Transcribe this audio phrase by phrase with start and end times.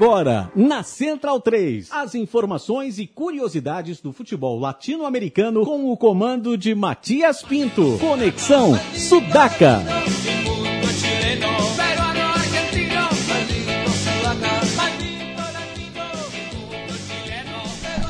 [0.00, 6.74] Agora, na Central 3, as informações e curiosidades do futebol latino-americano com o comando de
[6.74, 7.98] Matias Pinto.
[7.98, 9.82] Conexão Sudaca.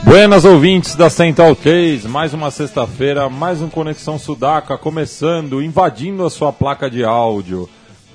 [0.05, 6.31] Buenas ouvintes da Central 3, mais uma sexta-feira, mais um Conexão Sudaca começando, invadindo a
[6.31, 7.69] sua placa de áudio.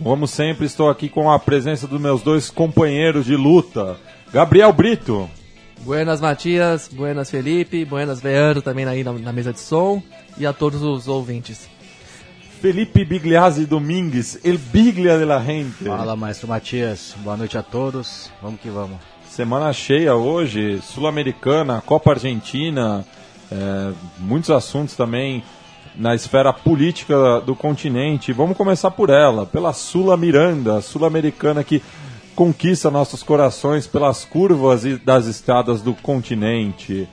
[0.04, 3.98] Como sempre, estou aqui com a presença dos meus dois companheiros de luta.
[4.32, 5.30] Gabriel Brito.
[5.82, 10.02] Buenas Matias, buenas Felipe, buenas Leandro também aí na, na mesa de som
[10.38, 11.70] e a todos os ouvintes.
[12.62, 15.84] Felipe Bigliazzi Domingues, El Biglia de la Gente.
[15.84, 17.16] Fala, maestro Matias.
[17.20, 18.32] Boa noite a todos.
[18.42, 18.98] Vamos que vamos.
[19.30, 23.06] Semana cheia hoje, Sul-Americana, Copa Argentina,
[23.52, 25.44] é, muitos assuntos também
[25.98, 28.34] na esfera política do continente.
[28.34, 31.82] Vamos começar por ela, pela Sula Miranda, sul-americana que
[32.36, 37.08] conquista nossos corações pelas curvas das estradas do continente.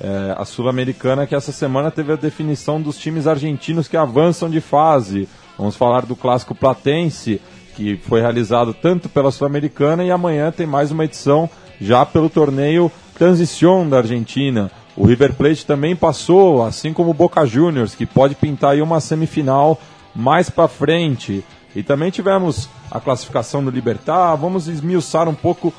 [0.00, 4.60] É, a Sul-Americana que essa semana teve a definição dos times argentinos que avançam de
[4.60, 5.28] fase.
[5.56, 7.40] Vamos falar do clássico platense,
[7.76, 11.48] que foi realizado tanto pela Sul-Americana e amanhã tem mais uma edição
[11.80, 14.70] já pelo torneio Transição da Argentina.
[14.96, 19.00] O River Plate também passou, assim como o Boca Juniors, que pode pintar aí uma
[19.00, 19.80] semifinal
[20.14, 21.44] mais para frente.
[21.74, 24.36] E também tivemos a classificação do Libertar.
[24.36, 25.74] Vamos esmiuçar um pouco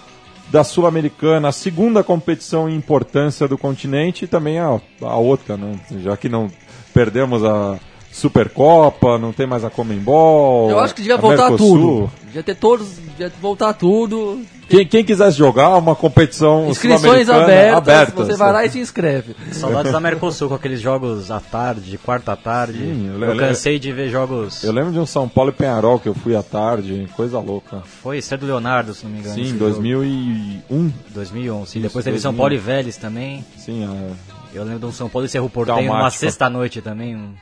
[0.50, 5.80] da Sul-Americana, a segunda competição em importância do continente e também a, a outra, né?
[6.04, 6.52] já que não
[6.94, 7.80] perdemos a
[8.16, 10.70] Supercopa, não tem mais a Comembol.
[10.70, 11.78] Eu acho que devia voltar Mercosul.
[11.78, 12.12] tudo.
[12.24, 14.42] Devia ter todos, devia voltar tudo.
[14.70, 19.36] Quem, quem quisesse jogar uma competição Inscrições abertas, abertas, você vai lá e se inscreve.
[19.52, 22.78] Saudades da Mercosul com aqueles jogos à tarde, quarta à tarde.
[22.80, 24.64] Sim, eu, eu cansei de ver jogos.
[24.64, 27.84] Eu lembro de um São Paulo e Penharol que eu fui à tarde, coisa louca.
[28.02, 29.36] Foi, isso é do Leonardo, se não me engano.
[29.36, 30.94] Sim, 2001.
[31.10, 31.82] 2001, sim.
[31.82, 33.44] Depois teve São Paulo e Vélez também.
[33.58, 34.58] Sim, é.
[34.58, 37.14] Eu lembro de um São Paulo e Cerro Porteño numa sexta-noite também.
[37.14, 37.34] Um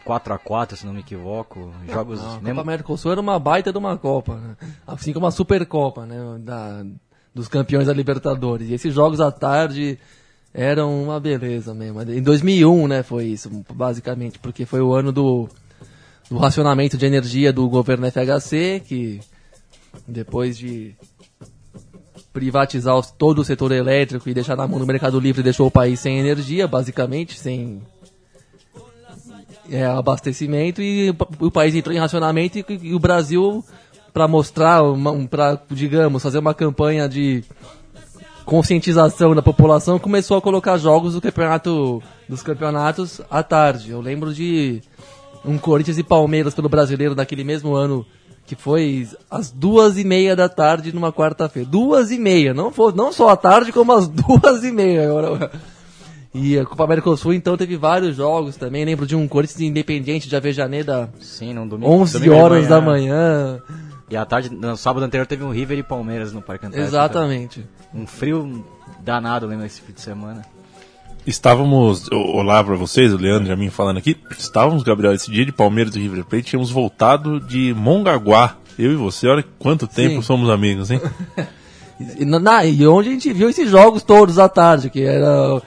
[0.00, 1.72] 4 a 4 se não me equivoco.
[1.88, 2.20] Jogos.
[2.20, 2.56] Não, a mesmo...
[2.56, 4.56] Copa Mercosul era uma baita de uma Copa, né?
[4.86, 6.16] Assim como a Supercopa, né?
[6.40, 6.84] Da,
[7.34, 8.68] dos campeões da Libertadores.
[8.68, 9.98] E esses jogos à tarde
[10.52, 12.02] eram uma beleza mesmo.
[12.02, 15.48] Em 2001, né, foi isso, basicamente, porque foi o ano do,
[16.28, 19.20] do racionamento de energia do governo FHC, que
[20.06, 20.94] depois de
[22.32, 25.98] privatizar todo o setor elétrico e deixar na mão do mercado livre, deixou o país
[25.98, 27.82] sem energia, basicamente, sem
[29.70, 33.64] é, abastecimento e o país entrou em racionamento e, e o Brasil
[34.12, 34.82] para mostrar,
[35.30, 37.44] para digamos, fazer uma campanha de
[38.44, 43.90] conscientização da população, começou a colocar jogos do campeonato dos campeonatos à tarde.
[43.90, 44.82] Eu lembro de
[45.44, 48.04] um Corinthians e Palmeiras pelo Brasileiro daquele mesmo ano
[48.46, 51.68] que foi às duas e meia da tarde numa quarta-feira.
[51.68, 55.08] Duas e meia, não, foi, não só à tarde, como às duas e meia.
[56.32, 58.84] E a Copa América do Sul, então, teve vários jogos também.
[58.84, 61.12] Lembro de um Corinthians Independente de Avejaneda.
[61.18, 61.90] Sim, no domingo.
[61.90, 63.60] 11 domingo horas da manhã.
[64.08, 66.88] E à tarde, no sábado anterior, teve um River e Palmeiras no Parque Antártico.
[66.88, 67.66] Exatamente.
[67.92, 68.64] Um frio
[69.02, 70.42] danado, lembro, esse fim de semana.
[71.26, 74.16] Estávamos, olá para vocês, o Leandro e a mim falando aqui.
[74.38, 78.56] Estávamos, Gabriel, esse dia de Palmeiras e River Plate, tínhamos voltado de Mongaguá.
[78.78, 80.22] Eu e você, olha quanto tempo Sim.
[80.22, 81.00] somos amigos, hein?
[82.18, 85.60] e, na, e onde a gente viu esses jogos todos à tarde, que era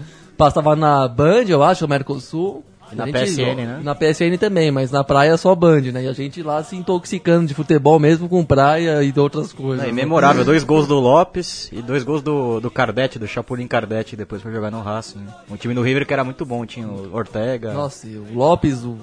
[0.44, 2.66] Passava na Band, eu acho, o Mercosul.
[2.92, 3.80] E na gente, PSN, né?
[3.82, 6.04] Na PSN também, mas na praia só Band, né?
[6.04, 9.88] E a gente lá se intoxicando de futebol mesmo com praia e de outras coisas.
[9.88, 14.18] É, memorável, dois gols do Lopes e dois gols do, do Cardete, do Chapolin Cardete,
[14.18, 15.20] depois foi jogar no Racing.
[15.20, 15.34] Né?
[15.50, 17.74] Um time do River que era muito bom, tinha o Ortega.
[17.74, 18.98] Nossa, o Lopes, o,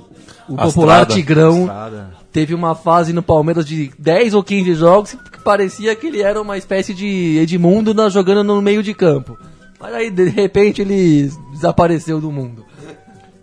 [0.46, 2.10] o popular Tigrão, Astrada.
[2.30, 6.40] teve uma fase no Palmeiras de 10 ou 15 jogos que parecia que ele era
[6.40, 9.38] uma espécie de Edmundo na, jogando no meio de campo.
[9.80, 12.66] Mas aí, de repente, ele desapareceu do mundo.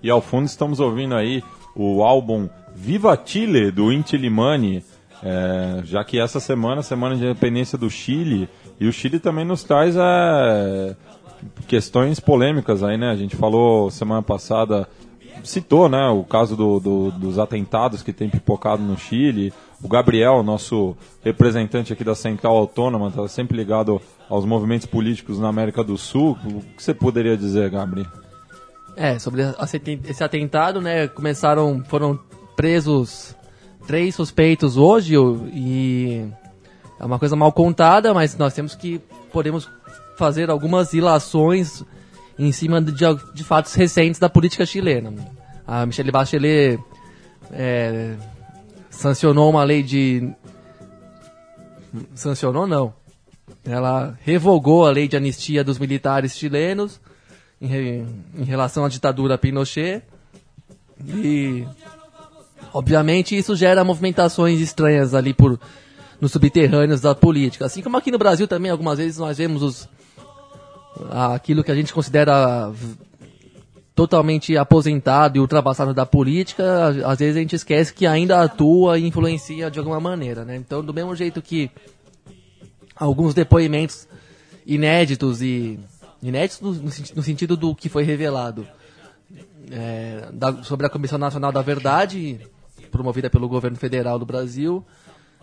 [0.03, 1.43] E ao fundo estamos ouvindo aí
[1.75, 4.83] o álbum Viva Chile, do Inti Limani,
[5.23, 8.47] é, já que essa semana, semana de independência do Chile,
[8.79, 10.95] e o Chile também nos traz é,
[11.67, 13.09] questões polêmicas aí, né?
[13.09, 14.87] A gente falou semana passada,
[15.43, 19.51] citou, né, o caso do, do, dos atentados que tem pipocado no Chile,
[19.81, 25.47] o Gabriel, nosso representante aqui da Central Autônoma, está sempre ligado aos movimentos políticos na
[25.47, 26.37] América do Sul.
[26.45, 28.07] O que você poderia dizer, Gabriel?
[28.95, 29.43] É, sobre
[30.05, 31.07] esse atentado, né?
[31.07, 32.19] Começaram, foram
[32.55, 33.35] presos
[33.85, 35.15] três suspeitos hoje
[35.53, 36.27] e
[36.99, 38.99] é uma coisa mal contada, mas nós temos que
[39.31, 39.69] podemos
[40.17, 41.85] fazer algumas ilações
[42.39, 42.93] em cima de,
[43.33, 45.13] de fatos recentes da política chilena.
[45.65, 46.79] A Michelle Bachelet
[47.51, 48.15] é,
[48.97, 50.29] sancionou uma lei de.
[52.15, 52.93] Sancionou não.
[53.65, 56.99] ela revogou a lei de anistia dos militares chilenos
[57.61, 58.05] em, re-
[58.37, 60.03] em relação à ditadura Pinochet.
[61.05, 61.65] E,
[62.73, 65.59] obviamente, isso gera movimentações estranhas ali por
[66.19, 67.65] nos subterrâneos da política.
[67.65, 69.89] Assim como aqui no Brasil também, algumas vezes nós vemos os,
[71.11, 72.71] aquilo que a gente considera
[73.97, 79.07] totalmente aposentado e ultrapassado da política, às vezes a gente esquece que ainda atua e
[79.07, 80.55] influencia de alguma maneira, né?
[80.55, 81.71] Então, do mesmo jeito que
[82.95, 84.07] alguns depoimentos
[84.67, 85.79] inéditos e
[86.21, 88.67] inéditos no, no senti- no sentido do que foi revelado
[89.71, 92.39] é, da- sobre a Comissão Nacional da Verdade,
[92.91, 94.85] promovida pelo governo federal do Brasil,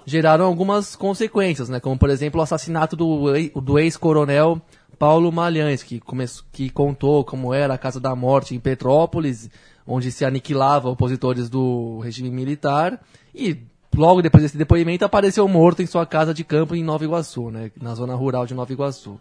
[0.07, 1.81] geraram algumas consequências, né?
[1.81, 4.63] Como, por exemplo, o assassinato do, do ex-coronel
[4.99, 9.51] Paulo Malhães, que, começou, que contou como era a Casa da Morte em Petrópolis,
[9.87, 13.01] onde se aniquilava opositores do regime militar,
[13.35, 13.59] e
[13.95, 17.71] logo depois desse depoimento apareceu morto em sua casa de campo em Nova Iguaçu, né?
[17.81, 19.21] Na zona rural de Nova Iguaçu.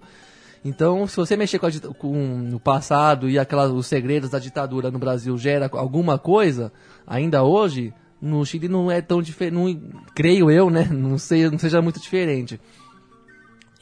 [0.65, 4.89] Então, se você mexer com, a com o passado e aquelas, os segredos da ditadura
[4.89, 6.71] no Brasil gera alguma coisa,
[7.05, 9.81] ainda hoje, no Chile não é tão diferente,
[10.15, 10.85] creio eu, né?
[10.89, 12.59] Não, sei, não seja muito diferente.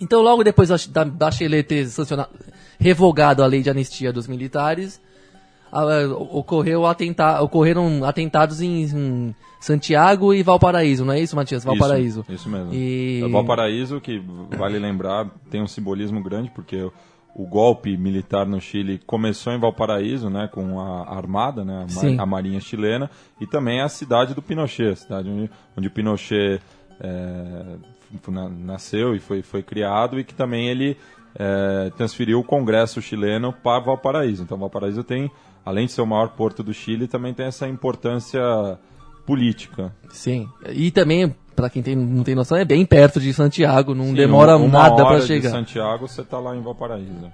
[0.01, 2.29] Então, logo depois da, Chile ter sancionado,
[2.79, 4.99] revogado a lei de anistia dos militares,
[6.31, 11.63] ocorreu atenta, ocorreram atentados em, em Santiago e Valparaíso, não é isso, Matias?
[11.63, 12.21] Valparaíso.
[12.21, 12.73] Isso, isso mesmo.
[12.73, 14.21] E- É Valparaíso, que
[14.57, 16.81] vale lembrar, tem um simbolismo grande, porque
[17.33, 22.15] o, golpe militar no Chile começou em Valparaíso, né, com a armada, né, a, Sim.
[22.17, 23.09] ma- a marinha chilena,
[23.39, 26.59] e também a cidade do Pinochet, a cidade onde, onde o Pinochet
[26.99, 27.63] é,
[28.63, 30.97] nasceu e foi, foi criado, e que também ele
[31.35, 34.43] é, transferiu o Congresso chileno para Valparaíso.
[34.43, 35.29] Então Valparaíso tem,
[35.65, 38.41] além de ser o maior porto do Chile, também tem essa importância
[39.25, 39.93] política.
[40.09, 40.49] Sim.
[40.69, 44.13] E também, pra quem tem, não tem noção, é bem perto de Santiago, não Sim,
[44.15, 45.51] demora uma- uma nada para de chegar.
[45.51, 47.31] Santiago, você tá lá em Valparaíso.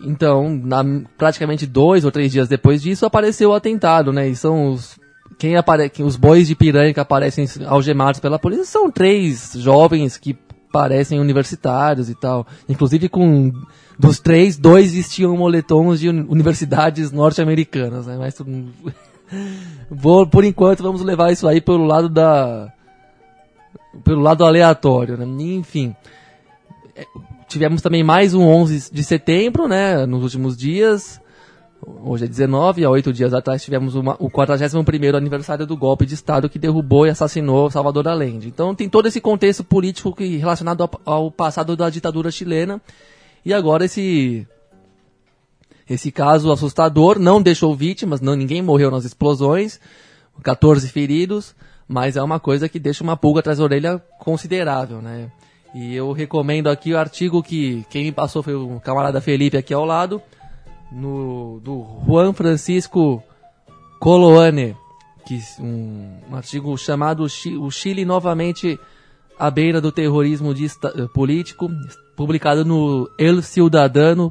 [0.00, 0.84] Então, na-
[1.16, 4.28] praticamente dois ou três dias depois disso, apareceu o atentado, né?
[4.28, 4.96] E são os.
[5.38, 5.88] Quem apare...
[5.88, 10.36] quem- Os bois de piranha que aparecem algemados pela polícia são três jovens que
[10.72, 12.46] parecem universitários e tal.
[12.68, 13.52] Inclusive com.
[13.98, 18.16] Dos três, dois vestiam moletons de uni- universidades norte-americanas, né?
[18.18, 18.36] Mas
[19.90, 22.72] Vou, por enquanto, vamos levar isso aí pelo lado da.
[24.04, 25.24] pelo lado aleatório, né?
[25.54, 25.94] Enfim.
[26.96, 27.04] É,
[27.48, 30.04] Tivemos também mais um 11 de setembro, né?
[30.06, 31.20] Nos últimos dias.
[31.80, 36.14] Hoje é 19, há oito dias atrás tivemos uma, o 41º aniversário do golpe de
[36.14, 38.48] Estado que derrubou e assassinou Salvador Allende.
[38.48, 42.80] Então tem todo esse contexto político que, relacionado ao, ao passado da ditadura chilena.
[43.44, 44.46] E agora esse
[45.88, 49.80] esse caso assustador não deixou vítimas, não, ninguém morreu nas explosões,
[50.42, 51.54] 14 feridos,
[51.86, 55.30] mas é uma coisa que deixa uma pulga atrás da orelha considerável, né?
[55.74, 59.72] E eu recomendo aqui o artigo que quem me passou foi o camarada Felipe aqui
[59.72, 60.20] ao lado,
[60.92, 63.22] no, do Juan Francisco
[64.00, 64.76] Coloane,
[65.26, 68.78] que um, um artigo chamado O Chile novamente
[69.38, 71.70] à beira do terrorismo eh, político,
[72.16, 74.30] publicado no elciudadano.cl.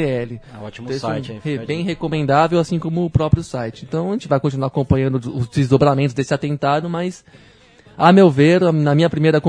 [0.00, 1.40] É um ótimo Texto site, hein?
[1.42, 3.84] Fica bem recomendável, assim como o próprio site.
[3.86, 7.24] Então a gente vai continuar acompanhando os- os desdobramentos desse atentado, mas
[7.96, 9.40] a meu ver, na minha primeira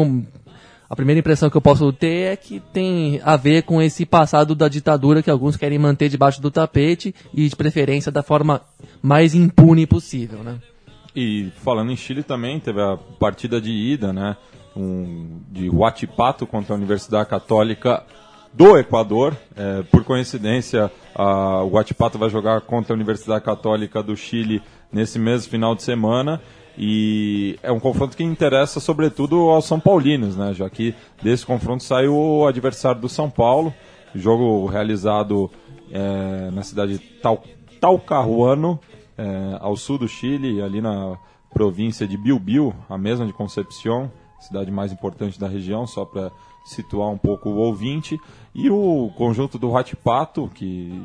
[0.89, 4.55] a primeira impressão que eu posso ter é que tem a ver com esse passado
[4.55, 8.61] da ditadura que alguns querem manter debaixo do tapete e de preferência da forma
[9.01, 10.57] mais impune possível, né?
[11.15, 14.35] E falando em Chile também, teve a partida de ida, né?
[14.75, 18.03] Um, de Huachipato contra a Universidade Católica
[18.51, 19.37] do Equador.
[19.55, 24.61] É, por coincidência, a, o Huachipato vai jogar contra a Universidade Católica do Chile
[24.91, 26.41] nesse mesmo final de semana.
[26.81, 30.53] E é um confronto que interessa sobretudo aos São Paulinos, né?
[30.53, 33.73] Já que desse confronto sai o adversário do São Paulo.
[34.15, 35.51] Jogo realizado
[35.91, 37.43] é, na cidade de Tal,
[37.81, 38.79] Talcahuano,
[39.17, 41.17] é, ao sul do Chile, ali na
[41.53, 44.09] província de Bilbil, a mesma de Concepción,
[44.39, 46.31] cidade mais importante da região, só para
[46.63, 48.17] situar um pouco o ouvinte.
[48.55, 51.03] E o conjunto do Ratipato, que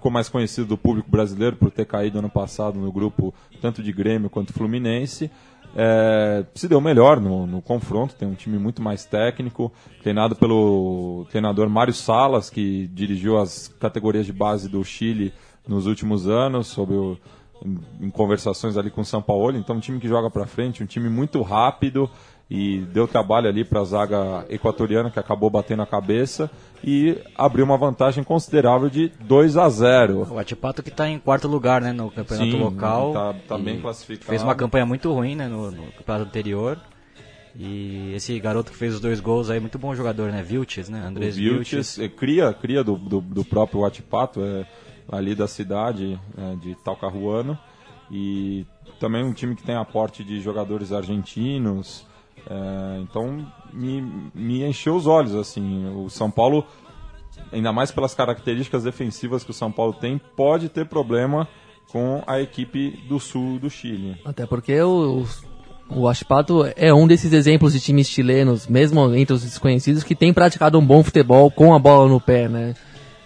[0.00, 3.92] ficou mais conhecido do público brasileiro por ter caído ano passado no grupo tanto de
[3.92, 5.30] Grêmio quanto Fluminense.
[5.76, 9.70] é, se deu melhor no, no confronto, tem um time muito mais técnico,
[10.02, 15.34] treinado pelo treinador Mário Salas, que dirigiu as categorias de base do Chile
[15.68, 17.18] nos últimos anos, sob o,
[17.62, 19.54] em, em conversações ali com o São Paulo.
[19.58, 22.10] Então, um time que joga para frente, um time muito rápido
[22.50, 26.50] e deu trabalho ali para a zaga equatoriana que acabou batendo a cabeça
[26.82, 30.26] e abriu uma vantagem considerável de 2 a 0.
[30.28, 33.12] O Atipato que tá em quarto lugar, né, no campeonato Sim, local.
[33.12, 34.30] tá- tá bem classificado.
[34.30, 36.76] Fez uma campanha muito ruim, né, no, no campeonato anterior.
[37.54, 40.42] E esse garoto que fez os dois gols aí, muito bom jogador, né?
[40.42, 41.04] Vilches, né?
[41.04, 44.64] Andrés o Vilches, é, cria, cria do, do, do próprio Huachipato, é,
[45.10, 47.58] ali da cidade é, de Talcahuano.
[48.10, 48.64] E
[49.00, 52.06] também um time que tem aporte de jogadores argentinos.
[52.48, 54.02] É, então me,
[54.34, 55.86] me encheu os olhos, assim.
[55.94, 56.64] O São Paulo,
[57.52, 61.48] ainda mais pelas características defensivas que o São Paulo tem, pode ter problema
[61.90, 64.16] com a equipe do sul do Chile.
[64.24, 65.24] Até porque o,
[65.88, 70.32] o Aspato é um desses exemplos de times chilenos, mesmo entre os desconhecidos, que tem
[70.32, 72.74] praticado um bom futebol com a bola no pé, né?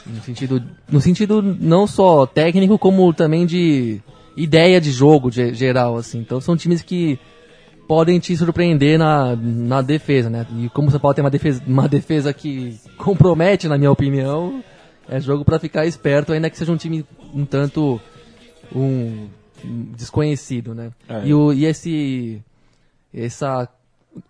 [0.07, 4.01] No sentido, no sentido não só técnico, como também de
[4.37, 6.19] ideia de jogo de, geral, assim.
[6.19, 7.19] Então são times que
[7.87, 10.47] podem te surpreender na, na defesa, né?
[10.59, 14.63] E como você pode ter uma defesa, uma defesa que compromete, na minha opinião,
[15.09, 18.01] é jogo para ficar esperto, ainda que seja um time um tanto
[18.75, 19.29] um
[19.97, 20.91] desconhecido, né?
[21.09, 21.27] É.
[21.27, 22.43] E, o, e esse
[23.13, 23.69] essa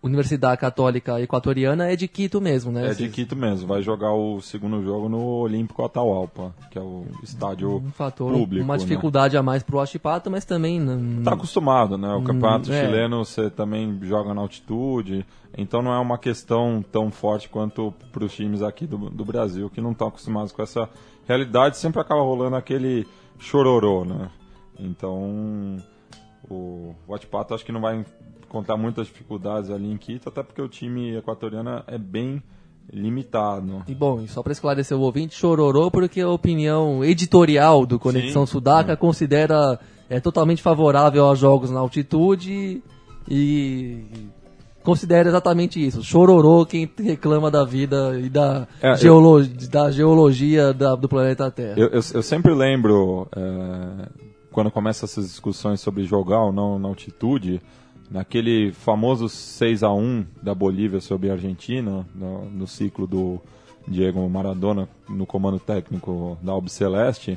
[0.02, 2.90] Universidade Católica Equatoriana é de Quito mesmo, né?
[2.90, 3.66] É de Quito mesmo.
[3.66, 8.64] Vai jogar o segundo jogo no Olímpico Atahualpa, que é o estádio um fator, público.
[8.64, 8.80] Uma né?
[8.80, 9.40] dificuldade né?
[9.40, 10.84] a mais pro Achipato, mas também...
[11.22, 12.08] Tá acostumado, né?
[12.08, 12.84] O hum, campeonato é.
[12.84, 15.26] chileno você também joga na altitude,
[15.56, 19.68] então não é uma questão tão forte quanto para os times aqui do, do Brasil,
[19.70, 20.88] que não estão acostumados com essa
[21.26, 21.76] realidade.
[21.76, 23.06] Sempre acaba rolando aquele
[23.38, 24.30] chororô, né?
[24.78, 25.76] Então...
[26.50, 28.04] O Watpato acho que não vai
[28.54, 32.40] contar muitas dificuldades ali em Quito, até porque o time equatoriano é bem
[32.92, 33.82] limitado.
[33.88, 38.46] E bom, e só para esclarecer o ouvinte, chororou porque a opinião editorial do Conexão
[38.46, 38.96] Sim, Sudaca é.
[38.96, 42.80] considera é totalmente favorável a jogos na altitude
[43.28, 44.04] e
[44.84, 46.04] considera exatamente isso.
[46.04, 51.50] Chororou quem reclama da vida e da, é, geolo eu, da geologia da, do planeta
[51.50, 51.75] Terra.
[51.76, 54.08] Eu, eu, eu sempre lembro, é,
[54.52, 57.61] quando começa essas discussões sobre jogar ou não na altitude,
[58.14, 63.40] naquele famoso 6 a 1 da Bolívia sobre a Argentina, no, no ciclo do
[63.88, 67.37] Diego Maradona no comando técnico da Albiceleste,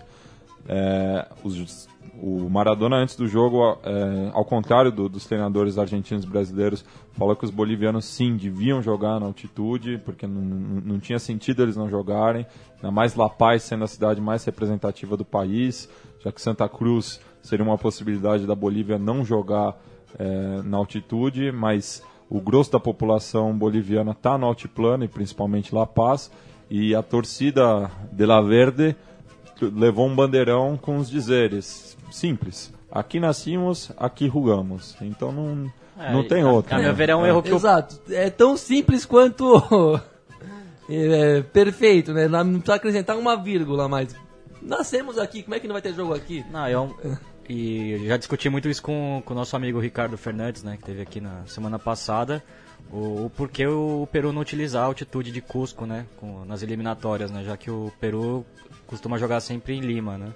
[0.70, 1.90] é, os,
[2.22, 7.36] o Maradona antes do jogo, é, ao contrário do, dos treinadores argentinos e brasileiros, falou
[7.36, 11.76] que os bolivianos sim deviam jogar na altitude, porque não, não, não tinha sentido eles
[11.76, 15.90] não jogarem, ainda mais La Paz sendo a cidade mais representativa do país,
[16.24, 19.76] já que Santa Cruz seria uma possibilidade da Bolívia não jogar
[20.18, 25.86] é, na altitude, mas o grosso da população boliviana está no altiplano e principalmente La
[25.86, 26.32] Paz.
[26.70, 28.96] E a torcida de La Verde
[29.62, 34.96] levou um bandeirão com os dizeres simples: aqui nascimos, aqui rugamos.
[35.02, 36.76] Então não, é, não tem outro.
[36.76, 36.92] A, né?
[36.92, 38.00] ver, é um erro que Exato.
[38.08, 38.18] Eu...
[38.20, 40.00] É tão simples quanto.
[40.90, 42.28] é, perfeito, né?
[42.28, 44.16] Não precisa acrescentar uma vírgula, mas.
[44.60, 46.44] Nascemos aqui, como é que não vai ter jogo aqui?
[46.52, 46.94] Não, é um,
[47.50, 51.22] e já discuti muito isso com o nosso amigo Ricardo Fernandes, né, que teve aqui
[51.22, 52.44] na semana passada,
[52.92, 57.32] o, o porquê o Peru não utilizar a altitude de Cusco, né, com, nas eliminatórias,
[57.32, 58.46] né, já que o Peru
[58.86, 60.34] costuma jogar sempre em Lima, né.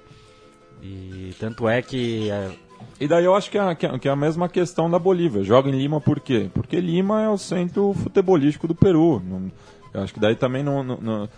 [0.82, 2.52] E tanto é que é...
[3.00, 5.44] E daí eu acho que é, que é, é a mesma questão da Bolívia.
[5.44, 6.50] Joga em Lima por quê?
[6.52, 9.22] Porque Lima é o centro futebolístico do Peru.
[9.24, 9.52] Não,
[9.94, 11.30] eu acho que daí também não, não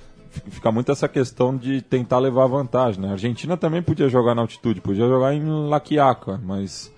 [0.50, 3.02] fica muito essa questão de tentar levar vantagem.
[3.02, 3.10] Né?
[3.10, 6.92] A Argentina também podia jogar na altitude, podia jogar em La Quiaca, mas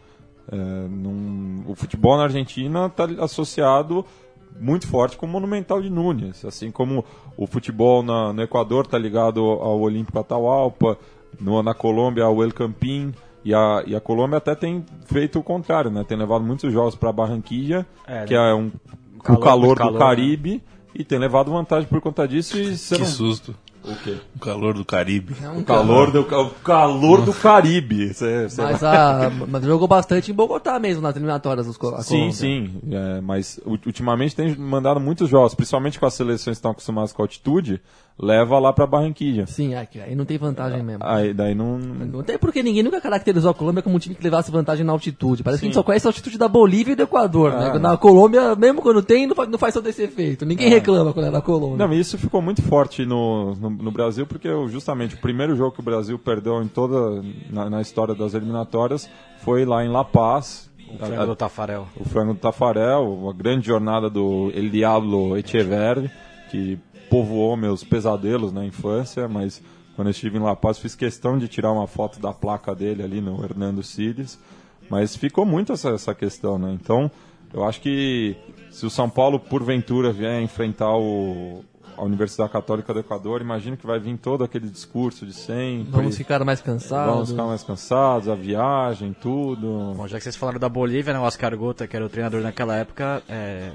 [0.51, 4.06] é, num, o futebol na Argentina está associado
[4.60, 7.04] muito forte com o Monumental de Núñez, assim como
[7.36, 10.98] o futebol na, no Equador está ligado ao Olímpico Atahualpa,
[11.39, 13.13] no, na Colômbia ao El Campín,
[13.44, 16.04] e a, e a Colômbia até tem feito o contrário, né?
[16.04, 18.51] Tem levado muitos jogos para Barranquilla, é, que né?
[18.51, 18.72] é um,
[19.22, 20.75] calor, o calor, calor do Caribe, né?
[20.96, 23.06] E tem levado vantagem por conta disso e que não...
[23.06, 23.56] susto.
[23.88, 24.18] O quê?
[24.36, 25.36] O calor do Caribe.
[25.42, 28.13] É um o calor, do, o calor do Caribe.
[28.15, 32.82] Cê, cê mas, a, mas jogou bastante em Bogotá mesmo, nas eliminatórias dos Sim, sim.
[32.92, 37.22] É, mas ultimamente tem mandado muitos jogos, principalmente com as seleções que estão acostumadas com
[37.22, 37.82] a altitude
[38.18, 39.46] leva lá pra Barranquilla.
[39.46, 41.04] Sim, é aí não tem vantagem mesmo.
[41.04, 41.77] Aí daí não.
[41.77, 44.94] Não tem porque ninguém nunca caracterizou a Colômbia como um time que levasse vantagem na
[44.94, 45.44] altitude.
[45.44, 45.62] Parece Sim.
[45.62, 47.70] que a gente só conhece a altitude da Bolívia e do Equador, né?
[47.70, 47.74] ah.
[47.74, 47.80] né?
[47.80, 50.46] Na Colômbia, mesmo quando tem, não faz, não faz todo esse efeito.
[50.46, 50.75] Ninguém ah.
[50.75, 51.86] reclama quando é na Colômbia.
[51.86, 55.79] Não, isso ficou muito forte no, no, no, Brasil, porque justamente o primeiro jogo que
[55.79, 60.70] o Brasil perdeu em toda na, na história das eliminatórias foi lá em La Paz,
[60.88, 61.88] o frango a, do Tafarel.
[61.96, 66.10] O frango do Tafarel, a grande jornada do El Diablo Echeverri,
[66.50, 66.79] que
[67.10, 69.62] povoou meus pesadelos na infância, mas
[69.96, 73.03] quando eu estive em La Paz fiz questão de tirar uma foto da placa dele
[73.03, 74.39] ali no Hernando Siles,
[74.89, 76.72] mas ficou muito essa, essa questão, né?
[76.74, 77.10] Então,
[77.53, 78.36] eu acho que
[78.70, 81.63] se o São Paulo porventura vier enfrentar o,
[81.98, 85.92] a Universidade Católica do Equador, imagino que vai vir todo aquele discurso de sempre.
[85.92, 87.14] Vamos ficar mais cansados.
[87.14, 89.94] Vamos ficar mais cansados, a viagem, tudo.
[89.96, 92.42] Bom, já que vocês falaram da Bolívia, né, o Oscar Gota, que era o treinador
[92.42, 93.72] naquela época, é,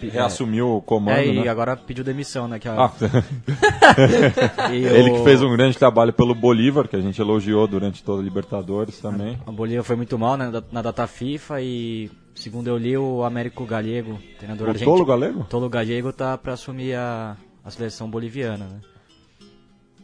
[0.00, 1.48] Reassumiu o comando, é, e né?
[1.48, 2.58] agora pediu demissão, né?
[2.58, 2.92] Que a- Ah,
[4.72, 8.20] ele o- que fez um grande trabalho pelo Bolívar, que a gente elogiou durante toda
[8.20, 9.38] a Libertadores também.
[9.46, 13.22] A Bolívia foi muito mal né, na- na data FIFA e, segundo eu li, o
[13.22, 14.92] Américo Galego, treinador O argentino.
[14.96, 15.46] Tolo Galego?
[15.48, 18.80] Tolo Galego tá para assumir a, a seleção boliviana, né?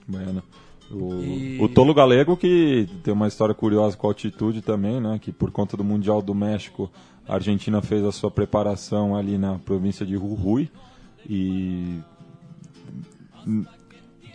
[0.07, 0.43] Bueno.
[0.91, 5.19] O, E- o Tolo Galego que tem uma história curiosa com a altitude também, né?
[5.21, 6.91] Que por conta do Mundial do México,
[7.29, 10.71] a Argentina fez a sua preparação ali na província de Jujuy
[11.29, 11.99] e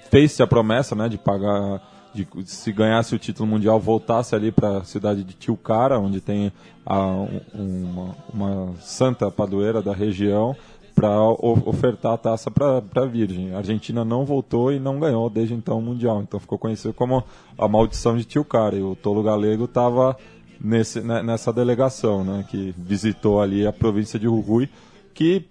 [0.10, 1.82] fez-se a promessa, né, de pagar,
[2.14, 6.52] de se ganhasse o título mundial, voltasse ali para a cidade de Tilcara, onde tem
[6.86, 10.56] a, um- uma, uma santa padroeira da região,
[10.94, 13.54] para ofertar a taça para a Virgem.
[13.54, 17.24] A Argentina não voltou e não ganhou desde então o mundial, então ficou conhecido como
[17.58, 18.76] a maldição de Tilcara.
[18.76, 20.16] E o Tolo Galego estava
[20.60, 24.70] né, nessa delegação, né, que visitou ali a província de Jujuy,
[25.14, 25.46] que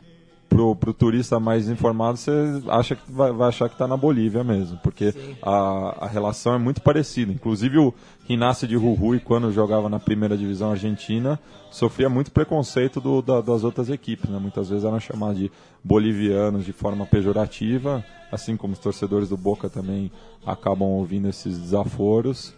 [0.53, 2.31] pro, pro turista mais informado, você
[2.69, 6.59] acha que vai, vai achar que está na Bolívia mesmo, porque a, a relação é
[6.59, 7.33] muito parecida.
[7.33, 7.95] Inclusive o
[8.29, 11.39] Inácio de Jujuy, quando jogava na primeira divisão argentina,
[11.71, 14.29] sofria muito preconceito do, da- das outras equipes.
[14.31, 14.39] Né?
[14.39, 15.51] Muitas vezes eram chamados de
[15.83, 20.11] bolivianos de forma pejorativa, assim como os torcedores do Boca também
[20.47, 22.55] acabam ouvindo esses desaforos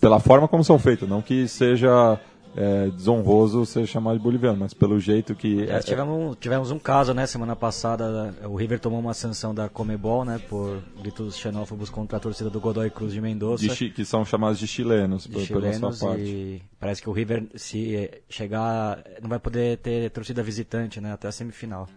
[0.00, 2.20] pela forma como são feitos, não que seja
[2.54, 7.14] é, desonroso ser chamado de boliviano, mas pelo jeito que Aliás, tivemos, tivemos um caso,
[7.14, 12.18] né, semana passada, o River tomou uma sanção da Comebol, né, por gritos xenófobos contra
[12.18, 13.66] a torcida do Godoy Cruz de Mendoza.
[13.66, 16.22] de que são chamados de chilenos, de por- pela chilenos sua parte.
[16.24, 21.28] e parece que o River se chegar não vai poder ter torcida visitante, né, até
[21.28, 21.88] a semifinal.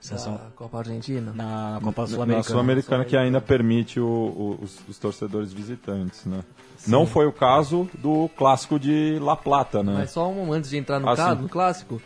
[0.00, 1.30] Sanção Da Copa Argentina.
[1.34, 2.42] na Copa Na Sul-Americana.
[2.42, 6.40] Sul-Americana que ainda permite o- o- os, os torcedores visitantes, né?
[6.86, 9.94] Não foi o caso do clássico de La Plata, né?
[9.98, 12.00] Mas só um, antes de entrar no, Ah, caso, no clássico,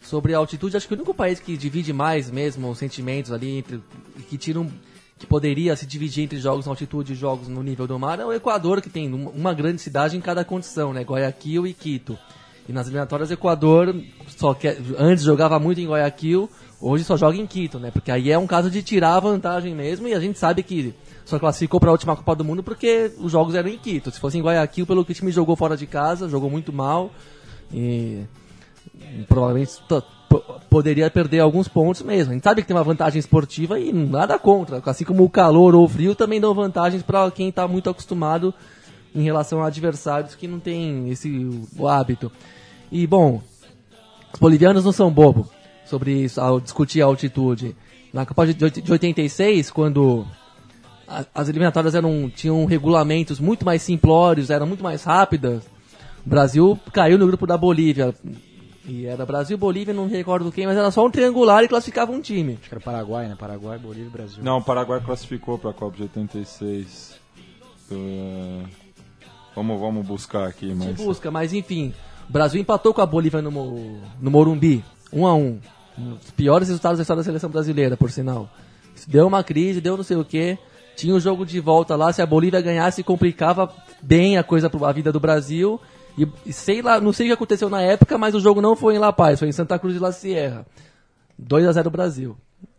[0.00, 3.58] sobre a altitude, acho que o único país que divide mais mesmo os sentimentos ali,
[3.58, 3.82] entre,
[4.28, 4.70] que tira um,
[5.18, 8.24] que poderia se dividir entre jogos na altitude e jogos no nível do mar, é
[8.24, 11.02] o Equador, que tem uma, grande cidade em cada condição, né?
[11.02, 12.18] Guayaquil e Quito.
[12.68, 13.94] E nas eliminatórias, o Equador
[14.28, 16.48] só quer, antes jogava muito em Guayaquil,
[16.80, 17.90] hoje só joga em Quito, né?
[17.90, 20.94] Porque aí é um caso de tirar a vantagem mesmo, e a gente sabe que
[21.24, 24.10] só classificou para a última Copa do Mundo porque os jogos eram em Quito.
[24.10, 27.10] Se fosse em Guayaquil, pelo que o time jogou fora de casa, jogou muito mal.
[27.72, 28.24] E
[29.28, 29.72] provavelmente
[30.68, 32.32] poderia perder alguns pontos mesmo.
[32.32, 34.82] A gente sabe que tem uma vantagem esportiva e nada contra.
[34.84, 38.52] Assim como o calor ou o frio também dão vantagens para quem está muito acostumado
[39.14, 41.48] em relação a adversários que não tem esse
[41.86, 42.30] hábito.
[42.90, 43.40] E bom,
[44.32, 45.48] os bolivianos não são bobo
[45.90, 47.76] sobre isso, ao discutir a altitude.
[48.12, 50.26] Na Copa de oit- de 86, quando
[51.34, 55.64] as eliminatórias eram, tinham regulamentos muito mais simplórios, eram muito mais rápidas,
[56.24, 58.14] o Brasil caiu no grupo da Bolívia.
[58.86, 62.10] E era Brasil, Bolívia, não me recordo quem, mas era só um triangular e classificava
[62.12, 62.56] um time.
[62.60, 63.36] Acho que era Paraguai, né?
[63.38, 64.42] Paraguai, Bolívia e Brasil.
[64.42, 67.18] Não, o Paraguai classificou para a Copa de 86.
[67.90, 68.62] Uh,
[69.54, 70.96] vamos, vamos buscar aqui, Se mas...
[70.96, 71.92] busca, mas enfim.
[72.28, 73.50] O Brasil empatou com a Bolívia no,
[74.20, 75.58] no Morumbi, um a um.
[75.98, 78.48] Um dos piores resultados da história da seleção brasileira, por sinal.
[79.06, 80.58] Deu uma crise, deu não sei o que.
[80.96, 83.72] Tinha o jogo de volta lá, se a Bolívia ganhasse, complicava
[84.02, 85.80] bem a coisa, a vida do Brasil.
[86.18, 88.76] E, e sei lá, não sei o que aconteceu na época, mas o jogo não
[88.76, 90.66] foi em La Paz, foi em Santa Cruz de La Sierra.
[91.38, 92.36] 2 a 0 Brasil.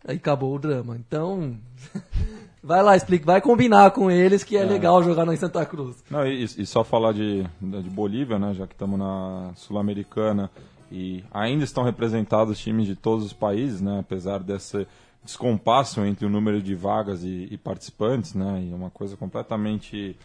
[0.07, 0.95] Aí acabou o drama.
[0.95, 1.57] Então,
[2.63, 6.03] vai lá, explica, vai combinar com eles que é, legal jogar em Santa Cruz.
[6.09, 10.49] Não, e, e só falar de, de Bolívia, né, já que estamos na Sul-Americana
[10.91, 14.85] e ainda estão representados times de todos os países, né, apesar desse
[15.23, 20.17] descompasso entre o número de vagas e, e participantes, né, e é uma coisa completamente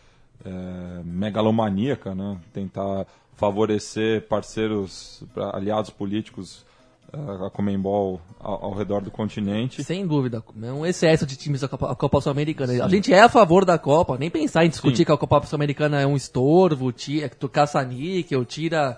[0.44, 6.64] é, megalomaníaca, né, tentar favorecer parceiros, aliados políticos
[7.12, 9.85] eh, a Comembol ao, ao redor do continente.
[9.85, 12.85] Sem dúvida, é um excesso de times da Copa, Copa Sul-Americana.
[12.85, 15.05] A gente é a favor da Copa, nem pensar em discutir Sim.
[15.05, 18.96] que a Copa Sul-Americana é um estorvo, tira, caça-níquel, tira a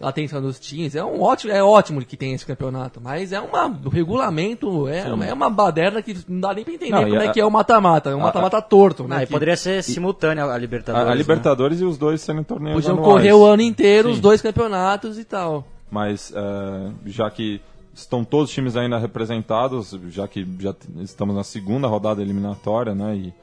[0.00, 0.94] atenção dos times.
[0.94, 5.00] É um ótimo, é ótimo que tem esse campeonato, mas é uma, o regulamento é,
[5.08, 7.44] é uma baderna que não dá nem pra entender Não, como é a- que é
[7.46, 8.10] o mata-mata.
[8.10, 9.22] É um mata-mata torto, Não, né?
[9.22, 11.06] e que poderia ser simultânea a Libertadores.
[11.06, 11.18] A, a né?
[11.18, 13.12] Libertadores e os dois serem torneios Podiam anuais.
[13.12, 14.14] correr o ano inteiro, Sim.
[14.14, 15.66] os dois campeonatos e tal.
[15.90, 17.60] mas eh, já que
[17.94, 23.16] estão todos os times ainda representados, já que já estamos na segunda rodada eliminatória, né,
[23.16, 23.34] e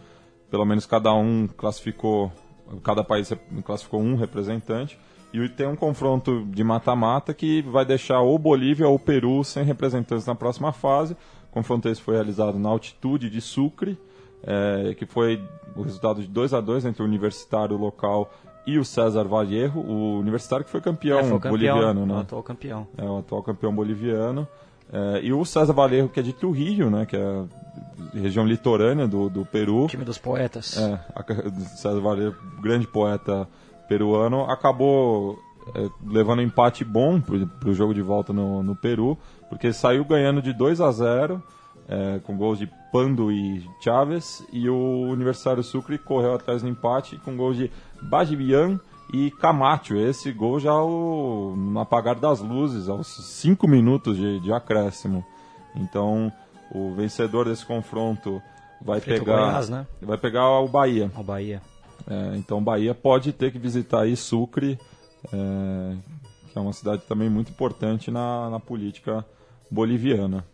[0.52, 2.32] pelo menos cada um classificou,
[2.84, 3.32] cada país
[3.66, 5.00] classificou um representante,
[5.34, 10.26] e tem um confronto de mata-mata que vai deixar ou Bolívia ou Peru sem representantes
[10.26, 11.18] na próxima fase,
[11.52, 13.98] confronto esse foi realizado na altitude de Sucre,
[14.44, 15.42] é, que foi
[15.76, 18.32] o resultado de 2 a 2 entre o universitário local
[18.66, 22.14] e o César Vallejo, o universitário que foi campeão, É, foi o campeão, boliviano, né?
[22.14, 22.88] o atual campeão.
[22.98, 24.48] É o atual campeão boliviano.
[24.92, 27.06] É, e o César Vallejo, que é de Trujillo, né?
[27.06, 27.46] Que é a
[28.20, 29.88] região litorânea do, do Peru.
[29.88, 30.78] Time dos poetas.
[30.78, 31.24] É, a-
[31.76, 33.48] César Vallejo, grande poeta
[33.94, 35.40] peruano, acabou
[35.76, 39.18] é, levando um empate bom para o jogo de volta no, no Peru,
[39.50, 41.42] porque saiu ganhando de 2 a 0
[41.88, 47.18] é, com gols de Pando e Chaves, e o Universitário Sucre correu atrás do empate
[47.18, 48.80] com gols de Bajibian
[49.14, 49.96] e Camacho.
[49.96, 55.24] Esse gol já no apagar das luzes, aos 5 minutos de, de acréscimo.
[55.76, 56.32] Então,
[56.74, 58.42] o vencedor desse confronto
[58.82, 59.86] vai pegar Goiás, né?
[60.02, 61.12] vai pegar o Bahia.
[61.16, 61.62] O Bahia.
[62.08, 64.78] É, então, Bahia pode ter que visitar aí Sucre,
[65.32, 65.96] é,
[66.52, 69.26] que é uma cidade também muito importante na, na política
[69.72, 70.46] boliviana.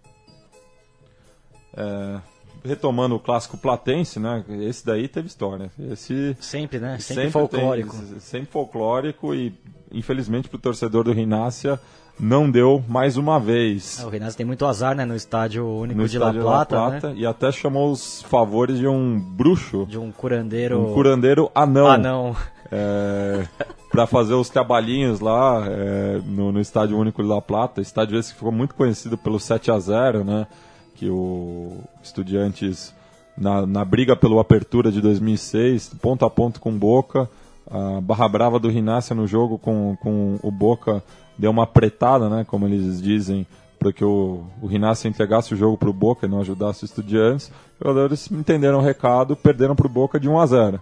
[1.75, 2.19] É,
[2.63, 4.43] retomando o clássico platense, né?
[4.61, 5.71] Esse daí teve história.
[5.91, 6.99] Esse Sempre, né?
[6.99, 7.95] Sempre, tem- folclórico.
[8.19, 9.53] sempre folclórico e,
[9.91, 11.79] infelizmente, para o torcedor do Rinácia,
[12.19, 13.99] não deu mais uma vez.
[13.99, 15.05] É, o Reinaldo tem muito azar, né?
[15.05, 17.13] No estádio único no de La estádio Plata, La Plata né?
[17.17, 20.81] e até chamou os favores de um bruxo, De um curandeiro...
[20.81, 21.87] um curandeiro anão.
[21.87, 22.35] Ah, não.
[22.71, 23.47] é,
[23.89, 27.81] para fazer os trabalhinhos lá é, no, no Estádio Único de La Plata.
[27.81, 30.47] Estádio esse que ficou muito conhecido pelo 7 a 0 né?
[30.95, 32.93] Que o Estudiantes,
[33.37, 37.29] na, na briga pelo Apertura de 2006, ponto a ponto com Boca,
[37.71, 41.01] a Barra Brava do Rinácia no jogo com, com o Boca
[41.39, 42.45] deu uma apretada, né?
[42.45, 43.47] Como eles dizem,
[43.79, 46.91] para que o, o Rinácia entregasse o jogo para o Boca e não ajudasse os
[46.91, 47.47] Estudiantes.
[47.47, 50.81] Os jogadores entenderam o recado, perderam para o Boca de 1 a 0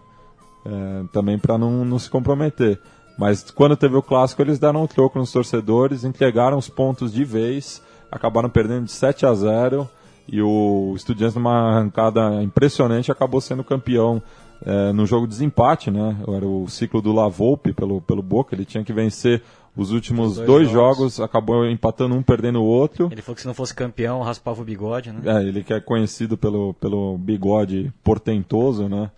[0.68, 2.80] é, também para não, não se comprometer.
[3.18, 7.24] Mas quando teve o clássico, eles deram um troco nos torcedores, entregaram os pontos de
[7.24, 9.90] vez, acabaram perdendo de 7 a 0
[10.28, 14.22] e o Estudiantes, numa arrancada impressionante, acabou sendo campeão
[14.66, 16.18] é, no jogo de desempate, né?
[16.28, 19.42] Era o ciclo do Lavolpe pelo, pelo Boca, ele tinha que vencer
[19.78, 20.98] os últimos dois dois, jogos.
[20.98, 21.20] jogos.
[21.20, 23.10] acabou empatando um, perdendo o outro.
[23.12, 25.22] Ele falou que se não fosse campeão, raspava o bigode, né?
[25.24, 29.12] É, ele que é conhecido pelo, pelo bigode portentoso, né?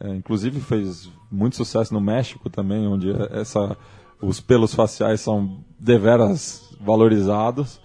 [0.00, 3.76] É, inclusive fez muito sucesso no México também, onde essa,
[4.20, 7.80] os pelos faciais são deveras valorizados.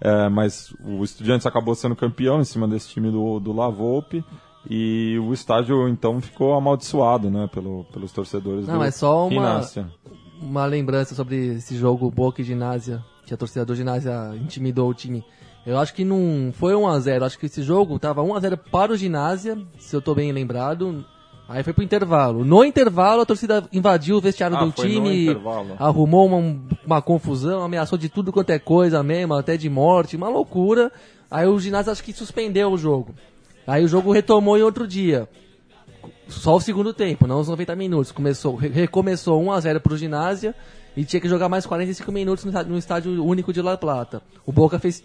[0.00, 4.24] É, mas o Estudiantes acabou sendo campeão em cima desse time do, do La Volpe
[4.68, 9.62] e o estádio então ficou amaldiçoado, né, pelo, pelos torcedores Não, do mas só uma-.
[10.40, 14.94] Uma lembrança sobre esse jogo Boca e Ginásia, que a torcida do Ginásia intimidou o
[14.94, 15.24] time.
[15.66, 19.58] Eu acho que não foi 1x0, acho que esse jogo tava 1x0 para o Ginásia,
[19.78, 21.04] se eu tô bem lembrado.
[21.48, 22.44] Aí foi pro intervalo.
[22.44, 25.36] No intervalo, a torcida invadiu o vestiário Ah, do time,
[25.78, 30.28] arrumou uma, uma confusão, ameaçou de tudo quanto é coisa mesmo, até de morte, uma
[30.28, 30.92] loucura.
[31.28, 33.14] Aí o ginásio acho que suspendeu o jogo.
[33.66, 35.28] Aí o jogo retomou em outro dia.
[36.28, 38.12] Só o segundo tempo, não os 90 minutos.
[38.12, 40.54] Começou, re- recomeçou 1x0 pro ginásio
[40.96, 44.22] e tinha que jogar mais 45 minutos no estádio, no estádio único de La Plata.
[44.46, 45.02] O Boca fez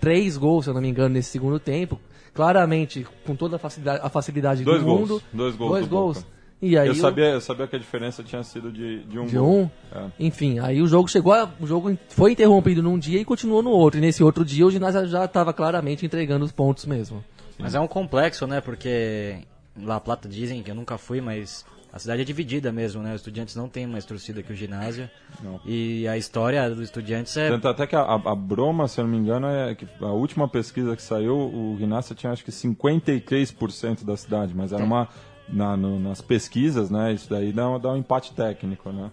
[0.00, 2.00] três gols, se eu não me engano, nesse segundo tempo.
[2.34, 5.22] Claramente, com toda a facilidade, a facilidade Dois do gols, mundo.
[5.32, 6.18] dois gols Dois do gols.
[6.18, 6.40] Boca.
[6.62, 9.24] E aí eu, o- sabia, eu sabia que a diferença tinha sido de, de um
[9.26, 9.62] de gol.
[9.62, 9.70] um.
[9.92, 10.04] É.
[10.20, 13.70] Enfim, aí o jogo chegou, a- o jogo foi interrompido num dia e continuou no
[13.70, 13.98] outro.
[13.98, 17.24] E nesse outro dia o ginásio já estava claramente entregando os pontos mesmo.
[17.58, 18.60] Mas é um complexo, né?
[18.60, 19.38] Porque
[19.76, 23.10] La Plata dizem que eu nunca fui, mas a cidade é dividida mesmo, né?
[23.14, 25.08] Os estudiantes não têm mais torcida que o ginásio.
[25.42, 25.60] Não.
[25.64, 27.48] E a história dos estudiantes é.
[27.48, 30.48] Tanto até que a, a Broma, se eu não me engano, é que a última
[30.48, 35.08] pesquisa que saiu, o Rinácia tinha acho que 53% da cidade, mas era uma.
[35.48, 37.12] na- no- nas pesquisas, né?
[37.12, 39.10] Isso daí dá, dá um empate técnico, né?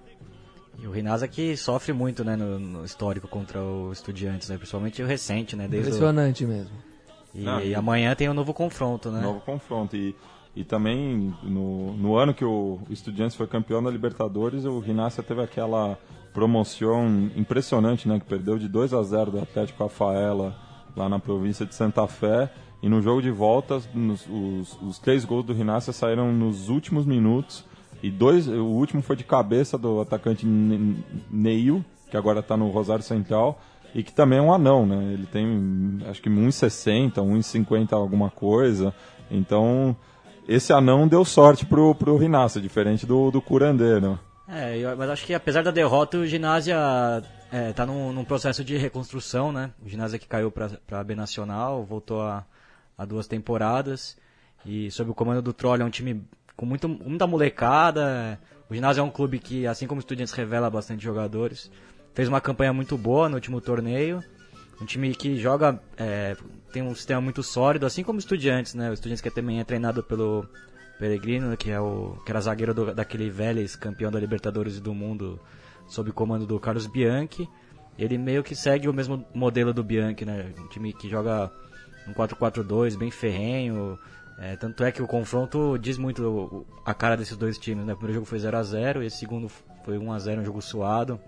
[0.80, 4.58] E o Rinasa que sofre muito, né, no, no histórico contra o Estudiantes, né?
[4.58, 5.68] Principalmente o recente, né?
[5.68, 5.96] Desde o...
[5.96, 6.72] Impressionante mesmo.
[7.34, 9.22] E, Ah, e amanhã tem um novo confronto, né?
[9.22, 9.96] Novo confronto.
[9.96, 10.16] E,
[10.60, 15.42] e também, no, no ano que o Estudiantes foi campeão da Libertadores, o Rinácia teve
[15.42, 15.98] aquela
[16.34, 18.20] promoção impressionante, né?
[18.20, 20.56] Que perdeu de 2 a 0 do Atlético Rafaela,
[20.96, 22.52] lá na província de Santa Fé.
[22.82, 27.06] E no jogo de volta, nos- os, os três gols do Rinácia saíram nos últimos
[27.06, 27.64] minutos.
[28.02, 32.70] E dois, o último foi de cabeça do atacante Ne- Neil, que agora está no
[32.70, 33.60] Rosário Central,
[33.96, 35.12] e que também é um anão, né?
[35.14, 38.94] Ele tem acho que 1,60, 1,50 alguma coisa.
[39.32, 39.96] Então,
[40.48, 44.20] esse anão deu sorte pro, pro Rinácia, diferente do, do curandeiro.
[44.48, 46.78] É, eu- mas acho que apesar da derrota, o Ginásia
[47.52, 49.72] é, tá num, num processo de reconstrução, né?
[49.84, 52.46] O Ginásia que caiu pra, pra B Nacional, voltou a,
[52.98, 54.16] a duas temporadas.
[54.66, 56.24] E sob o comando do Troll é um time
[56.56, 58.40] com muito, muita molecada.
[58.70, 61.72] O Ginásio é um clube que, assim como o Estudiantes, revela bastante jogadores.
[62.14, 64.24] Fez uma campanha muito boa no último torneio.
[64.80, 66.36] Um time que joga, é,
[66.72, 68.90] tem um sistema muito sólido, assim como o Estudiantes, né?
[68.90, 70.48] O Estudiantes que também é treinado pelo
[71.00, 74.94] Peregrino, que, é o, que era zagueiro do, daquele Vélez, campeão da Libertadores e do
[74.94, 75.40] Mundo,
[75.88, 77.50] sob comando do Carlos Bianchi.
[77.98, 80.54] Ele meio que segue o mesmo modelo do Bianchi, né?
[80.60, 81.52] Um time que joga
[82.08, 83.98] um 4-4-2, bem ferrenho.
[84.40, 87.94] É, tanto é que o confronto diz muito a cara desses dois times, né?
[87.94, 89.50] O primeiro jogo foi 0x0 e o segundo
[89.84, 91.20] foi 1x0, um jogo suado.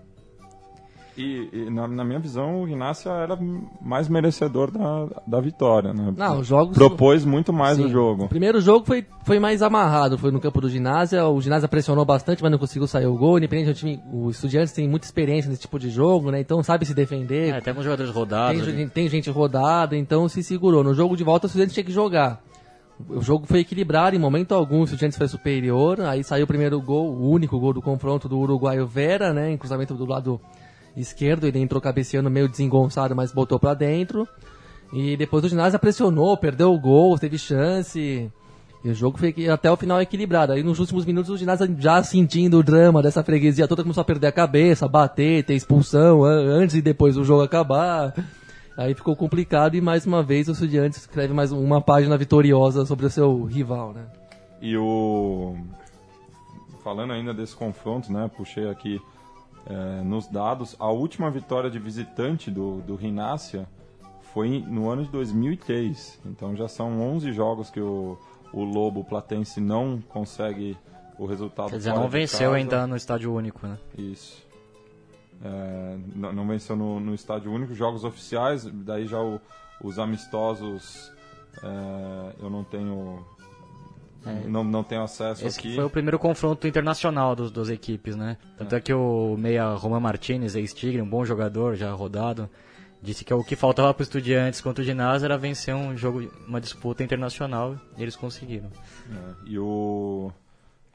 [1.16, 3.38] E, e na, na, minha visão, o Inácio era
[3.80, 6.12] mais merecedor da, da vitória, né?
[6.16, 6.76] Não, os jogos...
[6.76, 7.86] Propôs muito mais Sim.
[7.86, 8.24] o jogo.
[8.24, 12.04] O primeiro jogo foi, foi mais amarrado, foi no campo do ginásio, o ginásio pressionou
[12.04, 15.48] bastante, mas não conseguiu sair o gol, independente do time, o Estudiantes tem muita experiência
[15.48, 16.40] nesse tipo de jogo, né?
[16.40, 17.54] Então sabe se defender.
[17.54, 18.64] É, tem alguns jogadores rodados.
[18.64, 20.84] Tem, tem gente rodada, então se segurou.
[20.84, 22.40] No jogo de volta, o Estudiantes tinha que jogar.
[23.08, 26.80] O jogo foi equilibrado, em momento algum o Estudiantes foi superior, aí saiu o primeiro
[26.80, 29.50] gol, o único gol do confronto do uruguaio Vera, né?
[29.50, 30.40] Em cruzamento do lado
[30.96, 34.26] esquerdo, ele entrou cabeceando meio desengonçado, mas botou para dentro.
[34.92, 38.30] E depois o ginásio pressionou, perdeu o gol, teve chance.
[38.82, 40.52] E o jogo foi até o final equilibrado.
[40.52, 44.04] Aí nos últimos minutos o ginásio já sentindo o drama dessa freguesia toda, começou a
[44.04, 48.14] perder a cabeça, bater, ter expulsão antes e depois do jogo acabar.
[48.76, 53.04] Aí ficou complicado e mais uma vez o Estudiantes escreve mais uma página vitoriosa sobre
[53.04, 54.06] o seu rival, né?
[54.62, 55.56] E o
[56.82, 58.30] falando ainda desse confronto, né?
[58.34, 58.98] Puxei aqui
[59.66, 63.68] é, nos dados, a última vitória de visitante do, do Rinácia
[64.32, 66.20] foi no ano de 2003.
[66.26, 68.18] Então já são 11 jogos que o,
[68.52, 70.76] o Lobo Platense não consegue
[71.18, 73.78] o resultado Quer dizer, não venceu ainda no estádio único, né?
[73.96, 74.42] Isso.
[75.44, 79.40] É, não, não, venceu no, no, estádio único, jogos oficiais, daí já o,
[79.82, 81.10] os amistosos
[81.62, 83.24] é, eu não tenho
[84.26, 84.48] é.
[84.48, 85.74] Não, não tenho acesso Esse aqui.
[85.74, 88.36] foi o primeiro confronto internacional dos duas equipes, né?
[88.56, 92.48] Tanto é, é que o meia Roman Martinez, ex-Tigre, um bom jogador, já rodado,
[93.02, 96.30] disse que o que faltava para os estudiantes contra o ginásio era vencer um jogo,
[96.46, 98.70] uma disputa internacional, e eles conseguiram.
[99.10, 100.30] É, e o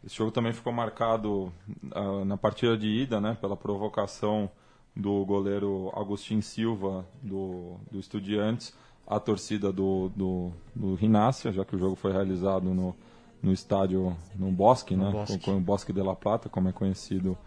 [0.06, 1.52] esse jogo também ficou marcado
[1.96, 4.52] uh, na partida de ida, né, pela provocação
[4.96, 8.72] do goleiro Agostinho Silva do, do Estudiantes,
[9.08, 12.96] a torcida do, do, do Rinácia, já que o jogo foi realizado no,
[13.45, 15.39] no estádio, no Bosque, no né, Bosque.
[15.39, 17.38] Com o Bosque de La Plata, como é conhecido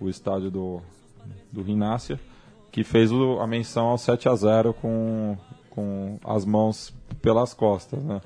[0.00, 0.82] o estádio do,
[1.50, 2.20] do Rinácia,
[2.70, 5.36] que fez o, a menção ao 7 a 0 com,
[5.70, 8.20] com as mãos pelas costas, né.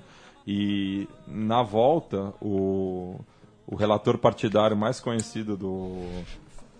[0.46, 3.20] E na volta, o
[3.70, 6.00] o relator partidário mais conhecido do,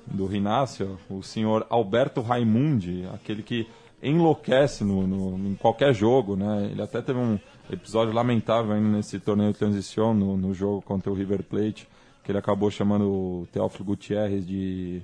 [0.07, 3.69] do Rinácio, o senhor Alberto Raimundi, aquele que
[4.03, 6.69] enlouquece no, no, em qualquer jogo, né?
[6.71, 7.39] Ele até teve um
[7.71, 11.89] episódio lamentável ainda nesse torneio de transição, no, no jogo contra o River Plate,
[12.23, 15.03] que ele acabou chamando o Teófilo Gutierrez de,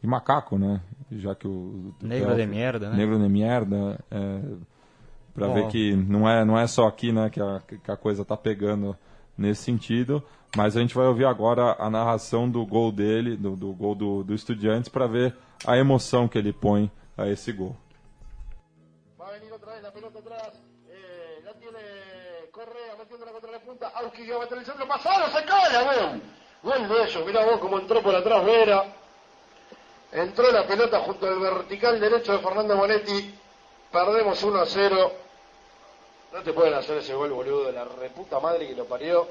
[0.00, 0.80] de macaco, né?
[1.12, 1.50] Já que o...
[1.50, 2.96] o Negro Teófilo, de merda, né?
[2.96, 4.40] Negro de merda, é,
[5.34, 8.24] para ver que não é, não é só aqui, né, que a, que a coisa
[8.24, 8.96] tá pegando
[9.36, 10.22] nesse sentido.
[10.56, 14.24] Mas a gente vai ouvir agora a narração do gol dele, do, do gol do,
[14.24, 17.76] do Estudiantes, para ver a emoção que ele põe a esse gol.
[19.16, 20.67] Vai venir vez a pelota atrás.
[23.78, 23.90] Metiéndola contra la punta.
[23.94, 24.88] Auski que va a meter el centro.
[24.88, 26.22] Pasado, se calla, weón.
[26.62, 27.26] Gol de ellos.
[27.26, 28.84] Mirá vos cómo entró por atrás Vera.
[30.12, 33.34] Entró la pelota junto al vertical derecho de Fernando Monetti.
[33.92, 35.12] Perdemos 1 a 0.
[36.32, 39.26] No te pueden hacer ese gol, boludo, de la reputa madre que lo parió.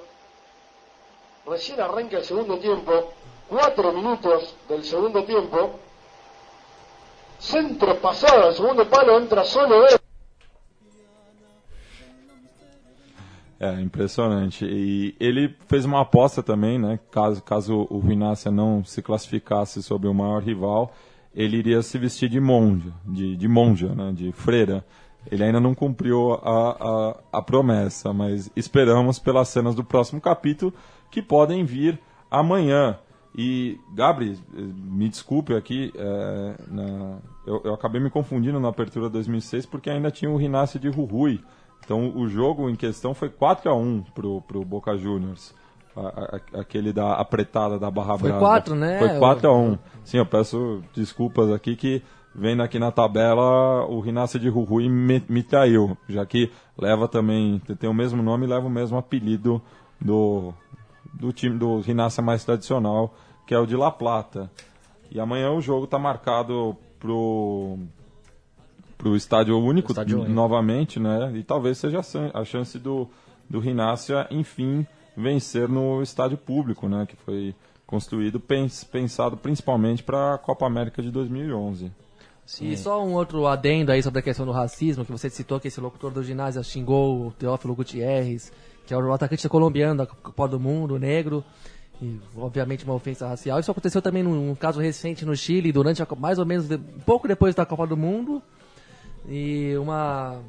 [1.46, 3.14] Recién arranca el segundo tiempo,
[3.48, 5.80] cuatro minutos del segundo tiempo.
[7.40, 9.98] Centro pasado al segundo palo, entra solo él.
[13.60, 14.66] É, impressionante.
[14.66, 17.00] E ele fez uma aposta também, né?
[17.10, 20.94] Caso, caso o Vinácia não se classificasse sobre o maior rival,
[21.34, 24.12] ele iria se vestir de monja, de, de monja, né?
[24.14, 24.86] De freira.
[25.30, 26.40] Ele ainda não cumpriu a,
[26.80, 30.74] a, a promessa, mas esperamos pelas cenas do próximo capítulo
[31.10, 32.98] que podem vir amanhã.
[33.36, 39.66] E, Gabri, me desculpe aqui, é, na, eu, eu, acabei me confundindo na apertura 2006
[39.66, 41.40] porque ainda tinha o Rinácio de Rui.
[41.88, 45.56] Então o jogo em questão foi 4 a 1 pro, pro Boca Juniors.
[45.96, 48.46] A, a, aquele da apretada da Barra Foi Brava.
[48.46, 49.00] 4, né?
[49.00, 52.04] Foi 4 a 1 Sim, eu peço desculpas aqui que
[52.36, 57.60] vendo aqui na tabela o Rinácio de Rui me, me traiu, já que leva também,
[57.80, 59.62] tem o mesmo nome e leva o mesmo apelido
[60.00, 60.54] do,
[61.14, 63.16] do time do Rinácia mais tradicional,
[63.48, 64.52] que é o de La Plata.
[65.10, 67.80] E amanhã o jogo está marcado pro
[68.98, 71.32] pro estádio único, estádio único, novamente, né?
[71.36, 72.02] E talvez seja
[72.34, 73.08] a chance do
[73.50, 77.06] do Rinácia, enfim, vencer no estádio público, né?
[77.06, 77.56] Que foi
[77.86, 81.90] construído, pens, pensado principalmente para a Copa América de 2011.
[82.62, 85.68] E só um outro adendo aí sobre a questão do racismo, que você citou que
[85.70, 88.52] esse locutor do ginásio xingou o Teófilo Gutierrez,
[88.86, 91.44] que é o atacante colombiano da Copa do Mundo, negro,
[92.02, 93.60] e obviamente uma ofensa racial.
[93.60, 97.28] Isso aconteceu também num, caso recente no Chile, durante a, mais ou menos de- pouco
[97.28, 98.42] depois da Copa do Mundo,
[99.28, 100.42] e uma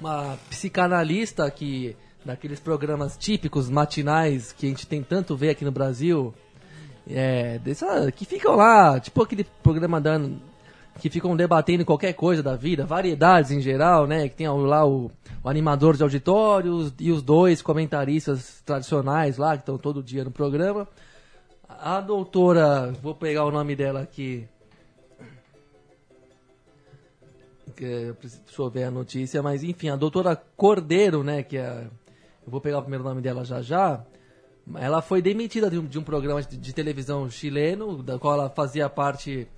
[0.00, 5.70] uma psicanalista que daqueles programas típicos matinais que a gente tem tanto ver aqui no
[5.70, 6.34] Brasil,
[7.08, 10.40] é, dessa, que ficam lá, tipo aquele programa dando
[10.98, 14.28] que ficam debatendo qualquer coisa da vida, variedades em geral, né?
[14.28, 15.10] Que tem lá o,
[15.42, 20.30] o animador de auditórios e os dois comentaristas tradicionais lá, que estão todo dia no
[20.30, 20.86] programa.
[21.68, 24.46] A doutora, vou pegar o nome dela aqui.
[27.70, 28.14] Que
[28.72, 31.42] ver a notícia, mas enfim, a doutora Cordeiro, né?
[31.42, 31.86] Que é.
[32.44, 34.04] Eu vou pegar o primeiro nome dela já já.
[34.76, 38.50] Ela foi demitida de um, de um programa de, de televisão chileno, da qual ela
[38.50, 39.48] fazia parte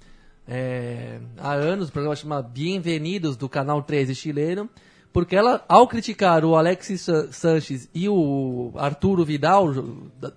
[0.48, 4.68] é, há anos, o programa chama Bienvenidos, do canal 13 chileno,
[5.12, 9.66] porque ela, ao criticar o Alexis Sa- Sanches e o Arturo Vidal,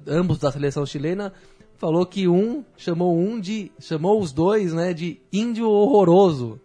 [0.05, 1.31] ambos da seleção chilena,
[1.77, 3.71] falou que um chamou um de.
[3.79, 6.59] chamou os dois né, de índio horroroso.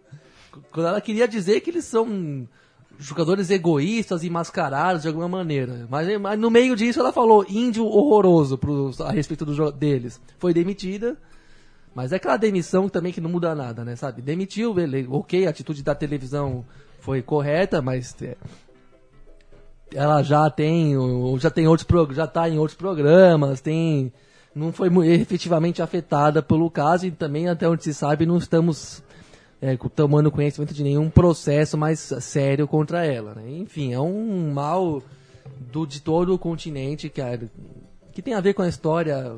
[0.71, 2.47] Quando ela queria dizer que eles são
[2.99, 5.87] jogadores egoístas e mascarados de alguma maneira.
[5.89, 10.21] Mas, mas no meio disso ela falou índio horroroso pros, a respeito do, deles.
[10.37, 11.17] Foi demitida.
[11.93, 13.95] Mas é aquela demissão também que não muda nada, né?
[13.95, 14.21] Sabe?
[14.21, 15.09] Demitiu, beleza.
[15.11, 16.63] Ok, a atitude da televisão
[16.99, 18.37] foi correta, mas é,
[19.93, 20.93] ela já tem,
[21.37, 24.13] já tem outros pro- já tá em outros programas, tem
[24.53, 29.01] não foi efetivamente afetada pelo caso e também até onde se sabe não estamos
[29.61, 33.49] é, tomando conhecimento de nenhum processo mais sério contra ela, né?
[33.49, 35.03] Enfim, é um mal
[35.71, 37.21] do de todo o continente que
[38.11, 39.37] que tem a ver com a história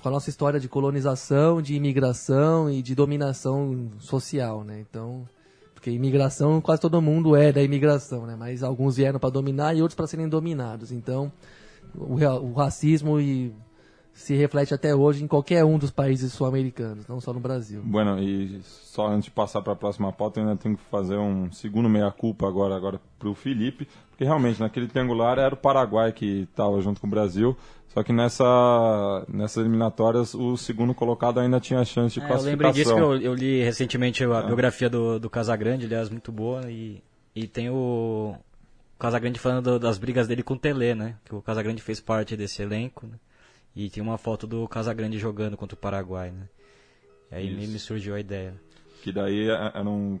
[0.00, 4.84] com a nossa história de colonização, de imigração e de dominação social, né?
[4.88, 5.28] Então,
[5.74, 8.36] porque imigração quase todo mundo é da imigração, né?
[8.38, 10.92] Mas alguns vieram para dominar e outros para serem dominados.
[10.92, 11.30] Então,
[11.94, 13.52] o, o racismo e
[14.14, 17.82] se reflete até hoje em qualquer um dos países sul-americanos, não só no Brasil.
[17.84, 21.16] Bueno, e só antes de passar para a próxima pauta, eu ainda tenho que fazer
[21.18, 26.12] um segundo meia-culpa agora, agora para o Felipe, porque realmente naquele triangular era o Paraguai
[26.12, 27.56] que estava junto com o Brasil,
[27.88, 32.50] só que nessa, nessas eliminatórias o segundo colocado ainda tinha chance de É, eu classificação.
[32.52, 36.70] lembrei disso que eu, eu li recentemente a biografia do, do Casagrande, aliás, muito boa,
[36.70, 37.02] e,
[37.34, 41.16] e tem o, o Casagrande falando do- das brigas dele com o Tele, né?
[41.24, 43.14] Que o Casagrande fez parte desse elenco, né?
[43.74, 46.48] E tem uma foto do Casagrande jogando contra o Paraguai, né?
[47.30, 47.72] E aí me, Isso.
[47.72, 48.54] me surgiu a ideia.
[49.02, 50.18] que daí é- eram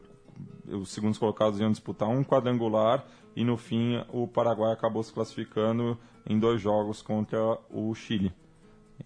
[0.66, 5.96] os segundos colocados iam disputar um quadrangular e no fim o Paraguai acabou se classificando
[6.28, 8.32] em dois jogos contra o Chile.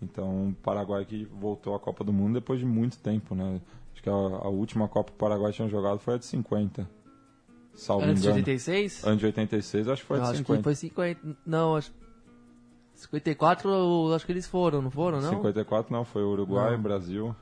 [0.03, 3.61] Então o Paraguai que voltou à Copa do Mundo depois de muito tempo, né?
[3.93, 6.89] Acho que a, a última Copa que o Paraguai tinha jogado foi a de 50.
[7.75, 8.41] Salvo Antes de engano.
[8.41, 9.05] 86?
[9.05, 10.59] Antes de 86, acho que foi a de acho 50.
[10.59, 11.21] que foi 50.
[11.47, 11.93] Não, acho.
[12.99, 15.31] 54, eu acho que eles foram, não foram, não?
[15.31, 16.83] 54 não, foi Uruguai, Não.
[16.83, 17.35] Brasil.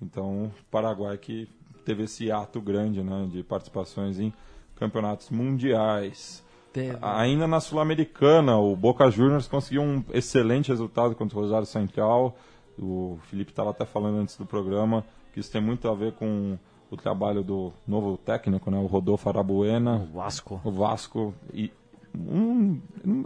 [0.00, 1.48] Então, Paraguai que
[1.84, 4.32] teve esse ato grande, né, de participações em
[4.76, 6.42] campeonatos mundiais.
[6.72, 6.96] Teve.
[7.02, 12.34] Ainda na Sul-Americana, o Boca Juniors conseguiu um excelente resultado contra o Rosário Central.
[12.78, 15.04] O Felipe estava até falando antes do programa
[15.34, 16.58] que isso tem muito a ver com
[16.90, 20.60] o trabalho do novo técnico, né, o Rodolfo Arabuena, O Vasco.
[20.62, 21.70] o Vasco e
[22.16, 22.78] um,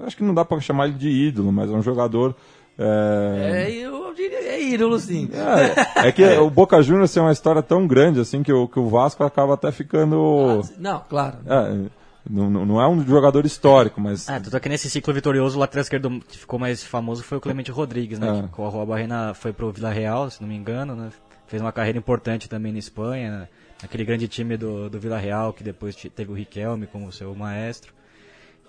[0.04, 2.34] acho que não dá para chamar ele de ídolo, mas é um jogador
[2.78, 5.28] é, É, eu diria é ídolo, sim.
[5.32, 8.78] é, é que o Boca Juniors tem uma história tão grande assim que o, que
[8.78, 10.62] o Vasco acaba até ficando.
[10.78, 11.38] Não, claro.
[11.46, 11.90] É,
[12.28, 14.28] não, não é um jogador histórico, mas.
[14.28, 17.38] Ah, tudo é que nesse ciclo vitorioso, o lateral esquerdo que ficou mais famoso foi
[17.38, 18.38] o Clemente Rodrigues, né?
[18.38, 18.42] É.
[18.42, 21.10] Que com a Rua Barrena foi pro Vila Real, se não me engano, né?
[21.46, 23.48] Fez uma carreira importante também na Espanha, né?
[23.82, 27.34] aquele grande time do, do Vila Real, que depois te- teve o Riquelme como seu
[27.34, 27.92] maestro.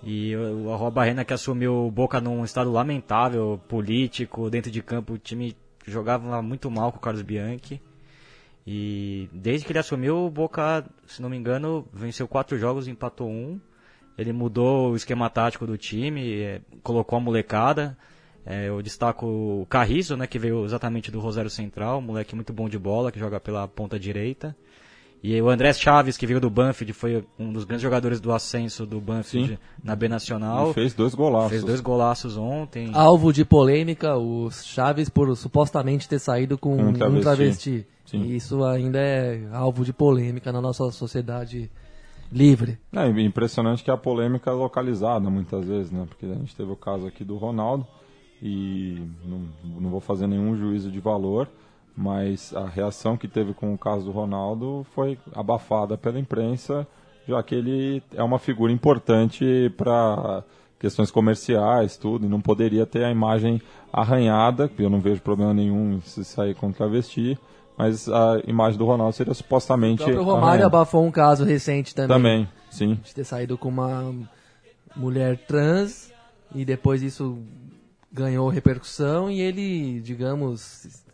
[0.02, 5.14] E o Arroa Barrena que assumiu o Boca num estado lamentável, político, dentro de campo,
[5.14, 5.56] o time
[5.86, 7.80] jogava muito mal com o Carlos Bianchi.
[8.66, 12.90] E desde que ele assumiu, o Boca, se não me engano, venceu quatro jogos e
[12.90, 13.58] empatou um.
[14.16, 17.96] Ele mudou o esquema tático do time, eh, colocou a molecada.
[18.44, 22.52] Eh, eu destaco o Carrizo, né, que veio exatamente do Rosário Central, um moleque muito
[22.52, 24.56] bom de bola, que joga pela ponta direita.
[25.22, 28.86] E o André Chaves, que veio do Banfield, foi um dos grandes jogadores do ascenso
[28.86, 29.58] do Banfield Sim.
[29.82, 30.70] na B Nacional.
[30.70, 31.50] E fez dois golaços.
[31.50, 32.90] Fez dois golaços ontem.
[32.94, 37.22] Alvo de polêmica, o Chaves por supostamente ter saído com Um um travesti.
[37.22, 37.86] travesti.
[38.06, 38.22] Sim.
[38.22, 41.70] E isso ainda é alvo de polêmica na nossa sociedade
[42.30, 42.78] livre.
[42.92, 46.06] É impressionante que a polêmica é localizada muitas vezes, né?
[46.08, 47.86] Porque a gente teve o caso aqui do Ronaldo
[48.40, 49.48] e não,
[49.80, 51.48] não vou fazer nenhum juízo de valor,
[52.00, 56.86] mas a reação que teve com o caso do Ronaldo foi abafada pela imprensa,
[57.26, 60.44] já que ele é uma figura importante para
[60.78, 63.60] questões comerciais, tudo, e não poderia ter a imagem
[63.92, 67.36] arranhada, que eu não vejo problema nenhum se sair com travesti,
[67.76, 70.66] mas a imagem do Ronaldo seria O supostamente próprio Romário arranhada.
[70.66, 72.16] abafou um caso recente também.
[72.16, 72.94] Também, sim.
[73.04, 74.14] De ter saído com uma
[74.94, 76.12] mulher trans
[76.54, 77.38] e depois isso
[78.12, 81.04] ganhou repercussão e ele, digamos,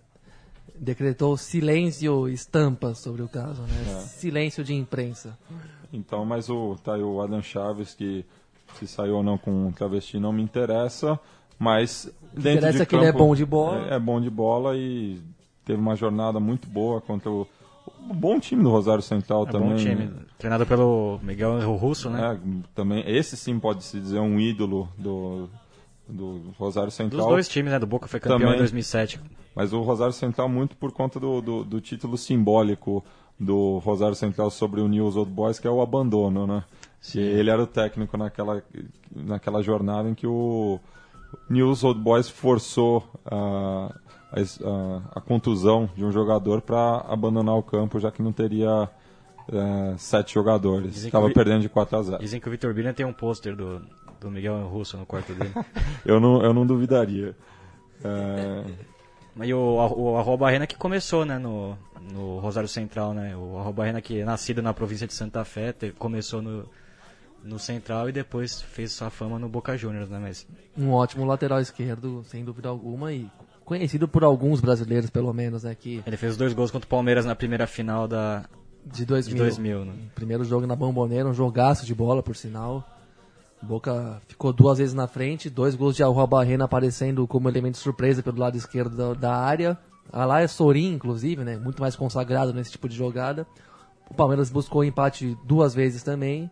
[0.79, 4.01] decretou silêncio estampa sobre o caso, né?
[4.07, 5.39] Silêncio de imprensa.
[5.93, 8.25] Então, mas o, tá aí o Adam Chaves, que
[8.79, 11.19] se saiu ou não com um travesti não me interessa,
[11.59, 13.89] mas dentro interessa de é que ele é campo, bom de bola.
[13.91, 15.21] É, é bom de bola e
[15.65, 17.47] teve uma jornada muito boa contra o,
[18.11, 19.69] o bom time do Rosário Central É também.
[19.71, 20.07] bom time.
[20.07, 20.13] né?
[20.37, 22.35] Treinado pelo Miguel Russo, né?
[22.35, 25.49] É, também, esse sim pode se dizer um ídolo do,
[26.09, 27.29] do Rosário Dos Central.
[27.29, 27.79] dois times, né?
[27.79, 28.55] Do Boca foi campeão Também.
[28.55, 29.21] em 2007.
[29.55, 33.05] Mas o Rosário Central muito por conta do, do, do título simbólico
[33.39, 36.65] do Rosário Central sobre o News Old Boys, que é o abandono, né?
[37.03, 38.63] Que ele era o técnico naquela,
[39.15, 40.79] naquela jornada em que o
[41.51, 43.93] News Old Boys forçou a,
[44.33, 48.89] a, a- contusão de um jogador para abandonar o campo, já que não teria
[49.53, 51.05] eh, sete jogadores.
[51.05, 52.19] Estava perdendo de 4 a 0.
[52.19, 53.83] Dizem que o Vitor Birner tem um pôster do,
[54.25, 55.53] do Miguel Russo no quarto dele.
[56.05, 57.37] Eu não, eu não duvidaria.
[58.05, 58.65] Eh,
[59.37, 59.59] Mas e o,
[59.97, 61.77] o Arroba Arena que começou, né, no,
[62.13, 63.37] no Rosário Central, né?
[63.37, 66.69] O Arroba Arena que é nascido na província de Santa Fé, te- começou no,
[67.43, 70.19] no Central e depois fez sua fama no Boca Juniors, né?
[70.21, 70.47] Mas
[70.77, 73.29] Um ótimo lateral esquerdo, sem dúvida alguma, e
[73.65, 75.75] conhecido por alguns brasileiros, pelo menos, né?
[75.75, 78.45] Que ele fez os dois gols contra o Palmeiras na primeira final da,
[78.85, 79.35] de 2000.
[79.35, 79.93] de 2000, né?
[80.15, 82.87] Primeiro jogo na Bomboneira, um jogaço de bola, por sinal.
[83.65, 87.81] Boca ficou duas vezes na frente, dois gols de Alba Barrena aparecendo como elemento de
[87.81, 89.77] surpresa pelo lado esquerdo da, da área.
[90.13, 91.57] A lá é Sorin, inclusive, né?
[91.57, 93.47] Muito mais consagrado nesse tipo de jogada.
[94.09, 96.51] O Palmeiras buscou empate duas vezes também.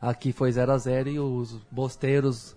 [0.00, 2.56] Aqui foi 0 a 0 e os bosteiros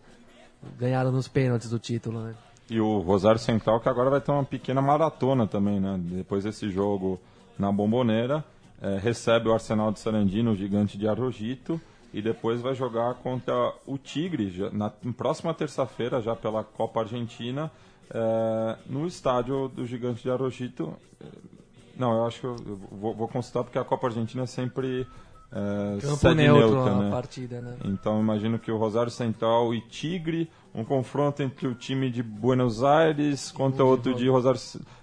[0.77, 2.35] ganharam nos pênaltis do título, né?
[2.69, 5.99] E o Rosário Central que agora vai ter uma pequena maratona também, né?
[5.99, 7.19] Depois desse jogo
[7.57, 8.43] na Bomboneira,
[8.81, 11.79] eh, recebe o Arsenal de Sarandino, o gigante de Arrojito,
[12.13, 17.71] e depois vai jogar contra o Tigre, na, próxima terça-feira, já pela Copa Argentina,
[18.09, 20.93] eh, no estádio do gigante de Arrojito.
[21.21, 21.25] Eh,
[21.97, 22.55] Não, eu acho que eu,
[22.91, 25.07] vou, vou consultar porque a Copa Argentina é sempre
[25.51, 27.09] eh, Campo neutro neutra, a né?
[27.11, 27.77] partida, né?
[27.85, 32.83] Então imagino que o Rosário Central e Tigre, um confronto entre o time de Buenos
[32.83, 34.59] Aires contra outro de Rosário,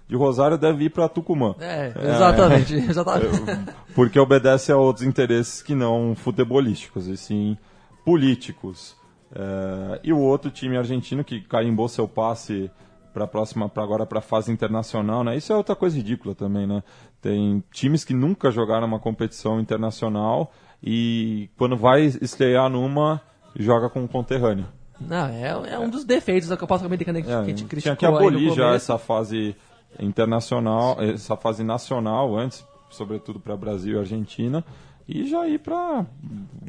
[0.07, 1.55] de Rosário deve ir para Tucumã.
[1.59, 2.73] É, exatamente.
[2.89, 3.73] exatamente.
[3.93, 7.57] Porque obedece a outros interesses que não futebolísticos, e sim
[8.03, 8.97] políticos.
[9.31, 12.71] É, e o outro time argentino que carimbou seu passe
[13.13, 15.37] para próxima, para agora para a fase internacional, né?
[15.37, 16.83] Isso é outra coisa ridícula também, né?
[17.21, 20.51] Tem times que nunca jogaram uma competição internacional
[20.81, 23.21] e quando vai estrear numa
[23.55, 24.65] joga com um conterrâneo.
[25.01, 27.67] Não, é, é um dos defeitos da Copa Sul-Americana que, É, que a gente tinha
[27.69, 29.55] criticou que aí no abolir já essa fase
[29.99, 34.63] internacional, essa fase nacional antes, sobretudo para Brasil e Argentina,
[35.07, 36.05] e já ir para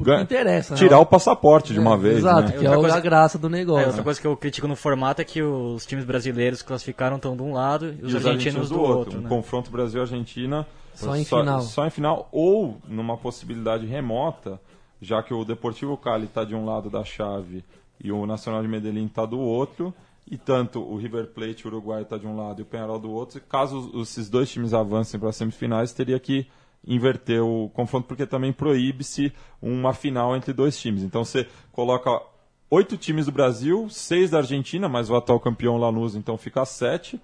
[0.03, 0.79] que interessa, né?
[0.79, 2.51] tirar o passaporte de uma É, vez, Exato, né?
[2.51, 3.87] que Outra é coisa- a graça do É, negócio.
[3.87, 7.43] outra coisa que eu critico no formato é que os times brasileiros classificaram estão de
[7.43, 9.19] um lado e os, E argentinos, do outro.
[9.19, 9.29] Um né?
[9.29, 10.65] confronto Brasil-Argentina
[10.95, 11.61] Só em final.
[11.61, 14.59] Só em final, ou numa possibilidade remota,
[14.99, 17.63] já que o Deportivo Cali está de um lado da chave
[18.03, 19.93] e o Nacional de Medellín está do outro,
[20.29, 23.41] e tanto o River Plate, Uruguai, está de um lado e o Penharol do outro.
[23.41, 26.47] Caso esses dois times avancem para as semifinais, teria que
[26.87, 29.31] inverter o confronto, porque também proíbe-se
[29.61, 31.03] uma final entre dois times.
[31.03, 32.21] Então você coloca
[32.69, 37.19] oito times do Brasil, seis da Argentina, mais o atual campeão Lanús, então fica sete.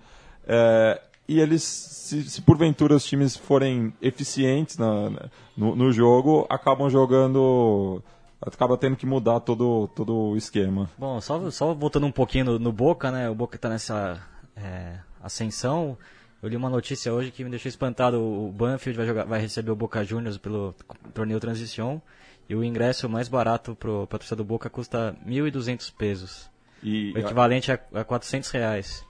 [0.46, 6.90] É, e eles, se, se porventura os times forem eficientes na- no, no jogo, acabam
[6.90, 8.02] jogando.
[8.42, 10.90] Acaba tendo que mudar todo, todo o esquema.
[10.98, 13.30] Bom, só, só voltando um pouquinho no, no Boca, né?
[13.30, 14.22] O Boca tá nessa
[14.56, 15.98] é, ascensão.
[16.42, 18.22] Eu li uma notícia hoje que me deixou espantado.
[18.22, 20.76] O Banfield vai, jogar, vai receber o Boca Juniors pelo
[21.14, 22.02] torneio Transição.
[22.48, 26.50] E o ingresso mais barato pro, pra torcida do Boca custa 1.200 pesos.
[26.84, 29.07] E, O equivalente a, a 400 reais.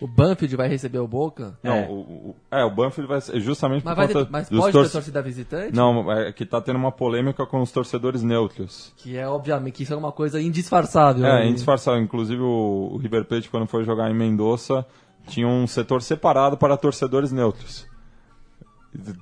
[0.00, 1.58] O Banfield vai receber o Boca?
[1.62, 1.86] não, é.
[1.88, 4.58] o, o- é, o Banfield vai ser justamente Mas, por vai conta ter, mas dos
[4.60, 5.74] pode torce- ter torcida visitante?
[5.76, 8.92] Não, é que tá tendo uma polêmica com os torcedores neutros.
[8.96, 11.24] Que é, obviamente, que isso é uma coisa indisfarçável.
[11.26, 11.48] É, né?
[11.48, 12.00] indisfarçável.
[12.02, 14.86] Inclusive o, o River Plate, quando foi jogar em Mendoza,
[15.26, 17.86] tinha um setor separado para torcedores neutros.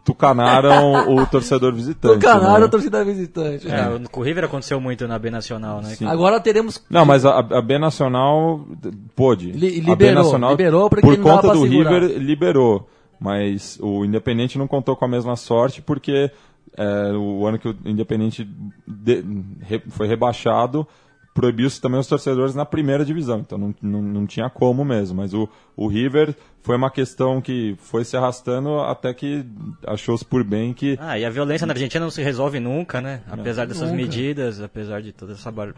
[0.04, 2.14] Tucanaram o torcedor visitante.
[2.20, 2.66] Tucanaram né?
[2.66, 3.68] a torcida visitante.
[3.68, 5.90] É, o- com o River aconteceu muito na B Nacional, né?
[5.94, 6.06] Sim.
[6.06, 6.82] Agora teremos.
[6.88, 8.66] Não, mas a, a B Nacional
[9.14, 9.50] pôde.
[9.52, 11.92] Li- a B liberou, Nacional, liberou porque por conta do segurar.
[12.00, 12.88] River, liberou.
[13.18, 16.30] Mas o Independente não contou com a mesma sorte porque
[16.76, 18.48] é, o ano que o Independente
[18.86, 19.24] de,
[19.62, 20.86] re, foi rebaixado
[21.36, 25.18] proibiu-se também os torcedores na primeira divisão, então não, não, não tinha como mesmo.
[25.18, 29.44] Mas o, o River foi uma questão que foi se arrastando até que
[29.86, 30.96] achou-se por bem que.
[31.00, 33.20] Ah, e a violência na Argentina não se resolve nunca, né?
[33.30, 34.02] Apesar dessas Nunca.
[34.02, 35.74] medidas, apesar de toda essa bar...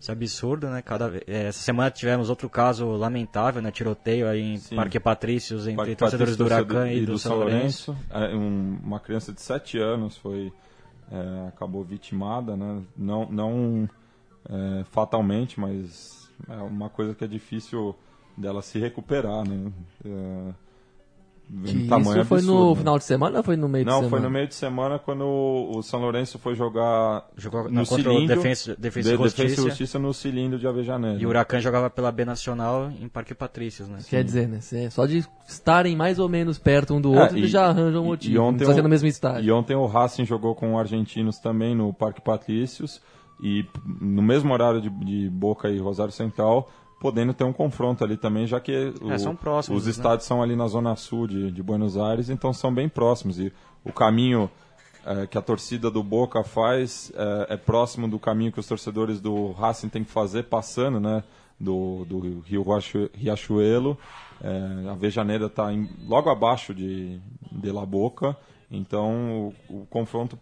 [0.00, 0.82] esse absurdo, né?
[0.82, 1.10] Cada...
[1.26, 3.70] eh, Essa semana tivemos outro caso lamentável, né?
[3.70, 4.76] Tiroteio aí em Sim.
[4.76, 7.96] Parque Patrícios entre Parque torcedores do Huracan e do, São Lourenço.
[8.10, 10.52] É, um- uma criança de 7 anos foi
[11.10, 12.82] é, acabou vitimada, né?
[12.96, 13.88] Não, não
[14.48, 17.94] é, fatalmente, mas é uma coisa que é difícil
[18.36, 19.72] dela se recuperar, né?
[20.04, 20.52] É,
[21.64, 22.78] Que um tamanho isso foi no absurdo, né?
[22.80, 24.10] final de semana ou foi no meio de Não, semana?
[24.10, 28.26] foi no meio de semana quando o São Lourenço foi jogar Jogou no o cilindro,
[28.36, 29.42] Defensa- Defensa e de- Justiça.
[29.44, 31.18] Defensa e Justiça no cilindro de Avejaneira.
[31.22, 33.98] E o Huracan jogava pela B Nacional em Parque Patrícios, né?
[34.08, 34.60] Quer dizer, né?
[34.60, 37.66] cê- Só de estarem mais ou menos perto um do É, outro, e- eles já
[37.66, 38.34] arranjam um motivo.
[38.34, 39.44] e não ontem o- no mesmo estádio.
[39.48, 43.00] E ontem o Racing jogou com argentinos também no Parque Patrícios
[43.40, 46.70] e no mesmo horário de, de Boca e Rosário Central,
[47.00, 49.90] podendo ter um confronto ali também, já que o- É, próximos, os né?
[49.90, 53.52] estádios são ali na zona sul de, de Buenos Aires, então são bem próximos e
[53.84, 54.50] o caminho
[55.04, 59.20] eh, que a torcida do Boca faz eh, é próximo do caminho que os torcedores
[59.20, 61.22] do Racing têm que fazer passando, né?
[61.60, 63.96] Do, do Rio Riachu- Riachuelo.
[64.42, 65.68] Eh, a Vejaneira está
[66.06, 67.20] logo abaixo de,
[67.52, 68.36] de La Boca,
[68.70, 70.38] então o, o confronto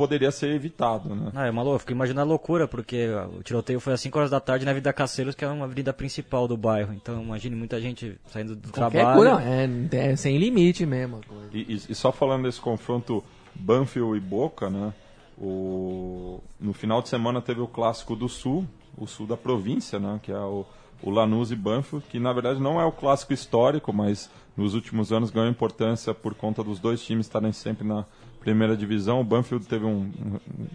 [0.00, 1.30] poderia ser evitado, né?
[1.34, 1.74] Ah, é uma loucura.
[1.76, 4.70] Eu fico imaginando a loucura, porque o tiroteio foi às 5 horas da tarde na
[4.70, 6.92] Avenida Caceiros, que é uma avenida principal do bairro.
[6.94, 9.36] Então imagine muita gente saindo do Qualquer trabalho.
[9.36, 11.20] coisa, é, é sem limite mesmo.
[11.52, 13.22] E, e- e só falando desse confronto
[13.54, 14.92] Banfield e Boca, né?
[15.38, 20.20] O, no final de semana teve o clássico do Sul, o Sul da província, né?
[20.22, 20.64] Que é o,
[21.02, 25.12] o Lanús e Banfield, que na verdade não é o clássico histórico, mas nos últimos
[25.12, 28.04] anos ganhou importância por conta dos dois times estarem sempre na
[28.40, 29.20] primeira divisão.
[29.20, 30.66] O Banfield teve um, um-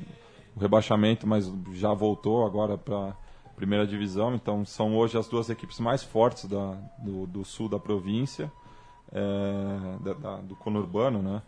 [0.59, 3.13] rebaixamento, mas já voltou agora para
[3.55, 4.34] primeira divisão.
[4.36, 8.51] Então são hoje as duas equipes mais fortes da, do, do sul da província,
[9.11, 11.41] é, da- da- do conurbano, né?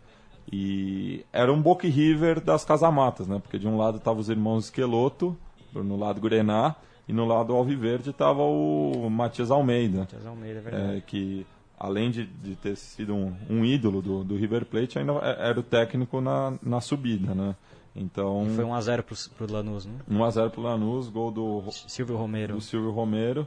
[0.50, 3.38] E era um Boca e River das casamatas, né?
[3.38, 5.36] Porque de um lado estavam os irmãos Esqueloto,
[5.74, 6.74] no lado Grená,
[7.06, 10.96] e no lado Alviverde estava o Matias Almeida, Tias Almeida, é verdade.
[10.96, 11.46] é, que
[11.78, 15.60] além de, de ter sido um, um ídolo do, do River Plate, ainda é- era
[15.60, 17.54] o técnico na, na subida, né?
[17.94, 19.16] Então, Foi 1x0 pro,
[19.46, 19.92] pro Lanús, né?
[20.10, 22.54] 1x0 pro Lanús, gol do, Silvio Romero.
[22.54, 23.46] do Silvio Romero.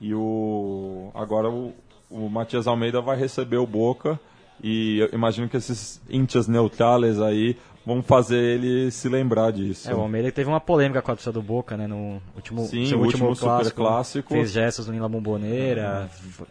[0.00, 1.72] E o agora o,
[2.10, 4.18] o Matias Almeida vai receber o Boca.
[4.62, 7.56] E eu imagino que esses índios neutrales aí
[7.86, 9.88] vão fazer ele se lembrar disso.
[9.90, 11.86] É, o Almeida teve uma polêmica com a torcida do Boca, né?
[11.86, 14.34] No último, Sim, seu o último último clássico, superclássico.
[14.34, 16.08] Fez gestos em La Bombonera.
[16.12, 16.44] f-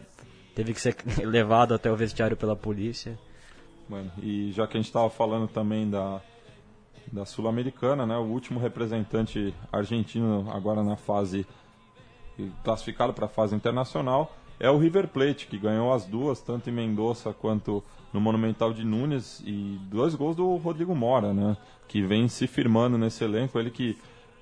[0.54, 3.18] Teve que ser levado até o vestiário pela polícia.
[3.88, 6.20] Mano, e já que a gente estava falando também da,
[7.10, 8.16] da Sul-Americana, né?
[8.16, 11.46] O último representante argentino agora na fase
[12.64, 16.72] classificado para a fase internacional é o River Plate, que ganhou as duas, tanto em
[16.72, 17.82] Mendoza quanto
[18.12, 21.56] no Monumental de Nunes, e dois gols do Rodrigo Mora, né?
[21.88, 23.98] Que vem se firmando nesse elenco, ele que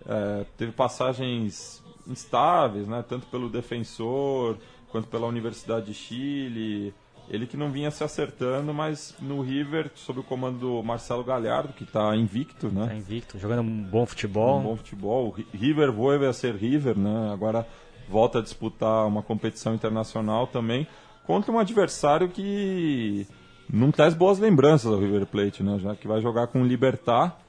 [0.06, 3.02] eh, teve passagens instáveis, né?
[3.08, 4.58] Tanto pelo Defensor
[4.90, 6.94] quanto pela Universidade de Chile.
[7.28, 11.72] Ele que não vinha se acertando, mas no River, sob o comando do Marcelo Galhardo,
[11.72, 12.88] que está invicto, né?
[12.88, 14.58] Tá invicto, jogando um bom futebol.
[14.58, 15.28] um bom futebol.
[15.28, 17.30] O Ri- River volve a ser River, né?
[17.32, 17.64] Agora
[18.08, 20.88] volta a disputar uma competição internacional também
[21.24, 23.24] contra um adversário que
[23.72, 25.78] não traz boas lembranças ao River Plate, né?
[25.78, 27.39] Já que vai jogar com o Libertar,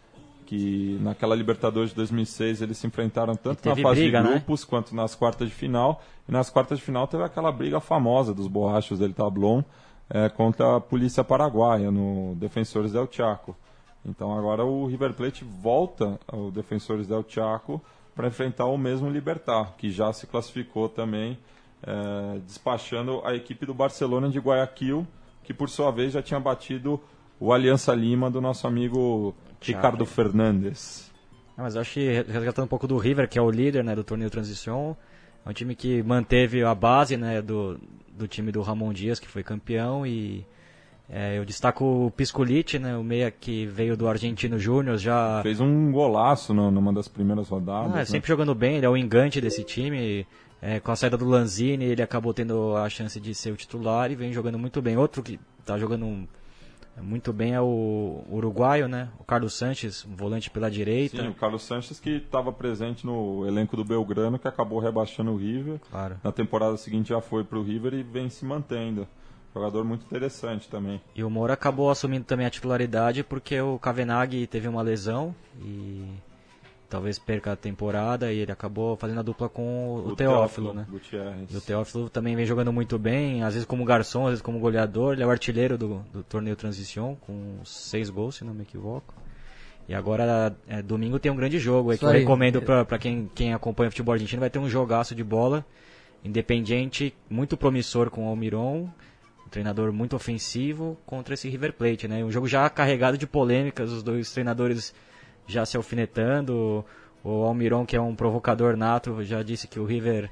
[0.51, 4.33] que naquela Libertadores de 2006 eles se enfrentaram tanto na fase briga, de né?
[4.33, 6.03] grupos quanto nas quartas de final.
[6.27, 9.63] E nas quartas de final teve aquela briga famosa dos borrachos del Tablon
[10.09, 13.55] eh, contra a polícia paraguaia no Defensores del Chaco.
[14.05, 17.81] Então agora o River Plate volta ao Defensores del Chaco
[18.13, 21.39] para enfrentar o mesmo Libertar, que já se classificou também,
[21.81, 25.07] eh, despachando a equipe do Barcelona de Guayaquil,
[25.45, 26.99] que por sua vez já tinha batido
[27.39, 31.11] o Aliança Lima do nosso amigo Ricardo Fernandes.
[31.57, 33.95] Ah, mas eu acho que resgatando um pouco do River, que é o líder né,
[33.95, 34.95] do torneio Transição,
[35.45, 37.79] é um time que manteve a base né, do,
[38.17, 40.45] do time do Ramon Dias, que foi campeão, e
[41.09, 45.59] é, eu destaco o Piscolite, né, o meia que veio do Argentino Júnior, já Fez
[45.59, 47.91] um golaço no- numa das primeiras rodadas.
[47.93, 48.05] ah, né?
[48.05, 50.25] sempre jogando bem, ele é o engante desse time.
[50.63, 54.11] É, com a saída do Lanzini, ele acabou tendo a chance de ser o titular
[54.11, 54.95] e vem jogando muito bem.
[54.95, 56.27] Outro que está jogando um-
[56.99, 59.09] muito bem é o uruguaio, né?
[59.19, 61.21] O Carlos Sanches, um volante pela direita.
[61.21, 65.37] Sim, o Carlos Sanches que estava presente no elenco do Belgrano, que acabou rebaixando o
[65.37, 65.79] River.
[65.89, 66.17] Claro.
[66.23, 69.07] Na temporada seguinte já foi para o River e vem se mantendo.
[69.53, 71.01] jogador muito interessante também.
[71.15, 76.05] E o Moura acabou assumindo também a titularidade porque o Kavenag teve uma lesão e
[76.91, 80.85] talvez perca a temporada e ele acabou fazendo a dupla com o, o Teófilo, né?
[80.89, 81.49] Gutierrez.
[81.49, 84.59] E o Teófilo também vem jogando muito bem, às vezes como garçom, às vezes como
[84.59, 85.13] goleador.
[85.13, 89.13] Ele é o artilheiro do, do torneio Transição, com seis gols, se não me equivoco.
[89.87, 93.31] E agora, é, domingo tem um grande jogo aí, que eu recomendo pra, pra quem,
[93.33, 94.41] quem acompanha o futebol argentino.
[94.41, 95.65] Vai ter um jogaço de bola,
[96.25, 98.89] independente, muito promissor com o Almiron,
[99.45, 102.21] um treinador muito ofensivo, contra esse River Plate, né?
[102.21, 104.93] Um jogo já carregado de polêmicas, os dois treinadores
[105.51, 106.83] já se alfinetando.
[107.23, 110.31] O Almiron, que é um provocador nato, já disse que o River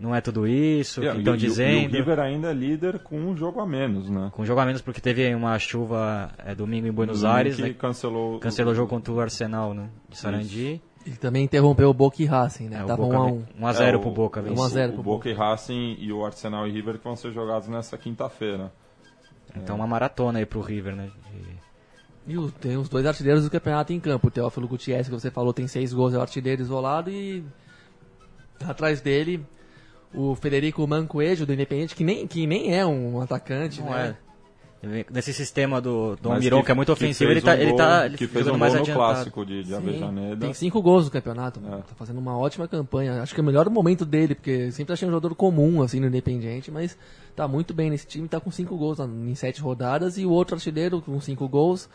[0.00, 1.82] não é tudo isso, E- que estão o- dizendo.
[1.84, 4.30] E o River ainda é líder com um jogo a menos, né?
[4.32, 7.62] Com jogo a menos porque teve uma chuva é, domingo em Buenos Domingo Aires, que
[7.62, 7.74] né?
[7.78, 9.88] cancelou, Cancelou o jogo contra o Arsenal, né?
[10.08, 10.82] De Sarandi.
[11.06, 12.76] E também interrompeu o Boca e Racing, né?
[12.78, 14.44] É, Tava Boca 1 a vem- 1 1 a 0 É, pro o- Boca, um
[14.44, 14.68] a venceu.
[14.70, 17.68] zero O pro Boca e Racing e o Arsenal e River que vão ser jogados
[17.68, 18.72] nessa quinta-feira.
[19.54, 21.10] Então uma maratona aí pro River, né?
[21.30, 21.53] De-
[22.26, 24.28] E o- tem os dois artilheiros do campeonato em campo.
[24.28, 27.10] O Teófilo Gutierrez, que você falou, tem seis gols, é o artilheiro isolado.
[27.10, 27.44] E
[28.64, 29.44] atrás dele,
[30.14, 34.16] o Federico Mancoejo, do Independente, que nem, que nem é um atacante, Não né?
[34.18, 34.23] é.
[35.10, 37.70] Nesse sistema do, do Mas Almiron, que, é muito ofensivo, ele fez tá, um ele
[37.70, 40.36] gol- tá ele que fez um mais gol no clássico de, de Sim, Avejaneda.
[40.46, 41.60] tem cinco gols no campeonato.
[41.66, 41.70] É.
[41.76, 43.22] Tá fazendo uma ótima campanha.
[43.22, 46.06] Acho que é o melhor momento dele, porque sempre achei um jogador comum, assim, no
[46.06, 46.96] Independiente, mas
[47.34, 50.18] tá muito bem nesse time, tá com cinco gols em sete rodadas.
[50.18, 51.88] E o outro artilheiro com cinco gols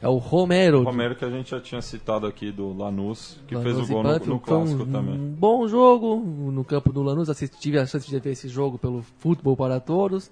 [0.00, 0.80] é o Romero.
[0.80, 3.92] O Romero que a gente já tinha citado aqui do Lanús, que Lanús fez o
[3.92, 5.14] gol no, no clássico um, também.
[5.14, 7.30] Um bom jogo no campo do Lanús.
[7.30, 10.30] Assisti, tive a chance de ver esse jogo pelo Futebol para Todos.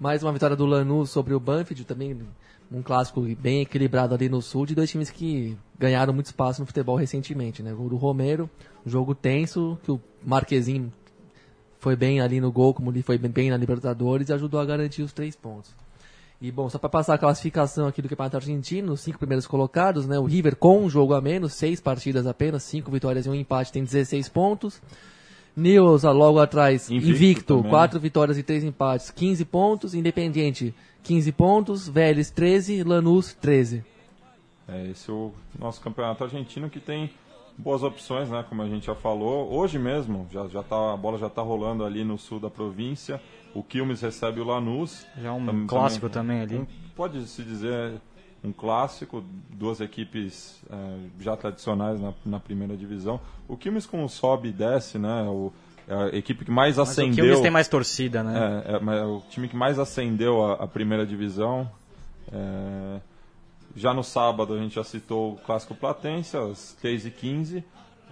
[0.00, 2.18] Mais uma vitória do Lanús sobre o Banfield, também
[2.70, 6.66] um clássico bem equilibrado ali no sul, de dois times que ganharam muito espaço no
[6.66, 7.62] futebol recentemente.
[7.62, 7.72] Né?
[7.72, 8.48] O do Romero,
[8.84, 10.92] jogo tenso, que o Marquezinho
[11.78, 14.64] foi bem ali no gol, como ele foi bem- bem na Libertadores, e ajudou a
[14.64, 15.74] garantir os três pontos.
[16.40, 20.08] E bom, só para passar a classificação aqui do Campeonato Argentino, os cinco primeiros colocados,
[20.08, 20.18] né?
[20.18, 23.70] O River com um jogo a menos, seis partidas apenas, cinco vitórias e um empate,
[23.70, 24.82] tem 16 pontos.
[25.56, 27.70] Newell's logo atrás, Invicto invicto, também.
[27.70, 29.94] quatro vitórias e três empates, 15 pontos.
[29.94, 31.88] Independiente, 15 pontos.
[31.88, 32.82] Vélez, 13.
[32.82, 33.84] Lanús, 13.
[34.68, 37.10] É esse é o nosso campeonato argentino que tem
[37.58, 38.44] boas opções, né?
[38.48, 39.52] Como a gente já falou.
[39.52, 43.20] Hoje mesmo, já, já tá, a bola já está rolando ali no sul da província.
[43.54, 45.06] O Quilmes recebe o Lanús.
[45.20, 46.56] Já um Tam- clássico também ali.
[46.56, 47.92] um- pode se dizer
[48.44, 53.20] um clássico, duas equipes eh, já tradicionais na, na primeira divisão.
[53.46, 55.22] O Quilmes com o sobe e desce, né?
[55.28, 55.52] O,
[55.86, 57.24] é a equipe que mais Mas o acendeu.
[57.24, 58.64] Quilmes tem mais torcida, né?
[58.66, 61.70] É, é, é o time que mais acendeu a, a primeira divisão.
[62.32, 63.00] É,
[63.76, 67.62] já no sábado a gente já citou o Clássico Platense, às 3h15.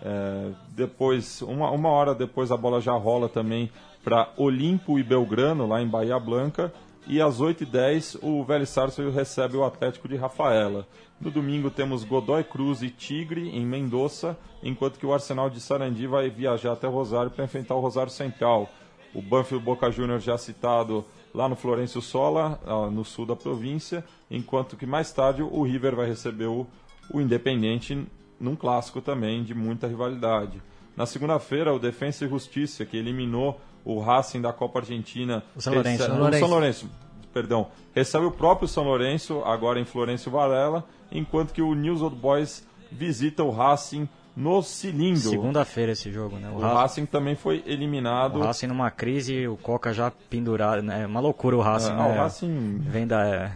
[0.03, 3.70] É, depois, uma, uma hora depois, a bola já rola também
[4.03, 6.72] para Olimpo e Belgrano, lá em Bahia Blanca.
[7.12, 10.86] E às 8h10 o Vélez Sarsfield recebe o Atlético de Rafaela.
[11.20, 16.06] No domingo temos Godoy Cruz e Tigre em Mendoza, enquanto que o Arsenal de Sarandi
[16.06, 18.70] vai viajar até Rosário para enfrentar o Rosário Central.
[19.12, 21.04] O Banfield Boca Juniors já citado
[21.34, 25.96] lá no Florencio Sola, ah, no sul da província, enquanto que mais tarde o River
[25.96, 26.64] vai receber o,
[27.12, 28.06] o Independente
[28.38, 30.62] num clássico também de muita rivalidade.
[30.96, 35.72] Na segunda-feira, o Defensa e Justiça, que eliminou o Racing da Copa Argentina, O São
[35.74, 35.99] Lourenço.
[36.03, 36.41] recebe- São o Lourenço.
[36.41, 36.91] São Lourenço,
[37.33, 42.16] perdão, recebe o próprio São Lourenço, agora em Florencio Varela, enquanto que o News Old
[42.16, 45.28] Boys visita o Racing no cilindro.
[45.31, 46.49] Segunda-feira esse jogo, né?
[46.51, 48.37] O, O Ra- Racing também foi eliminado.
[48.37, 50.83] o Racing numa crise, o Coca já pendurado.
[50.83, 51.03] né?
[51.03, 52.14] É uma loucura o Racing, Ah, né?
[52.14, 53.53] o Racing Vem da,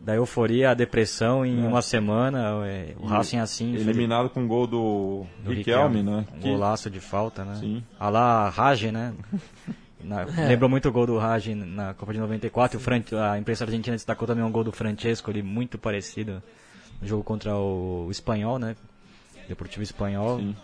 [0.00, 2.64] da euforia à depressão em uma semana.
[2.66, 3.74] é, O Racing assim.
[3.74, 6.24] eliminado com o gol do, do Riquelme, né?
[6.34, 7.56] Um Que- golaço de falta, né?
[7.56, 7.82] Sim.
[7.98, 9.12] A lá Rage, né?
[10.02, 12.78] Na- Lembrou muito o gol do Rage na Copa de 94.
[12.78, 16.42] O Fran, a imprensa argentina destacou também um gol do Francesco ali, muito parecido.
[17.02, 18.74] No jogo contra o, o Espanhol, né?
[19.48, 20.38] Deportivo Espanhol.
[20.38, 20.56] Sim.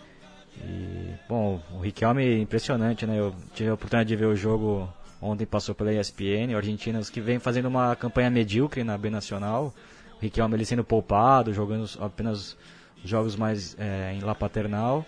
[0.63, 3.19] E, bom, o Riquelme impressionante, né?
[3.19, 4.87] Eu tive a oportunidade de ver o jogo
[5.21, 6.53] ontem, passou pela ESPN.
[6.53, 9.73] O Argentinos que vem fazendo uma campanha medíocre na B Nacional.
[10.17, 12.57] O Riquelme ele sendo poupado, jogando apenas
[13.03, 15.05] jogos mais é, em La Paternal.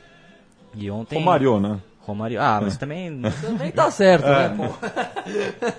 [0.76, 1.18] E ontem.
[1.20, 1.80] Romário, né?
[2.02, 2.42] Romário.
[2.42, 3.22] Ah, mas também.
[3.42, 4.50] Também tá certo, É.
[4.50, 4.56] né?
[4.58, 5.78] pô?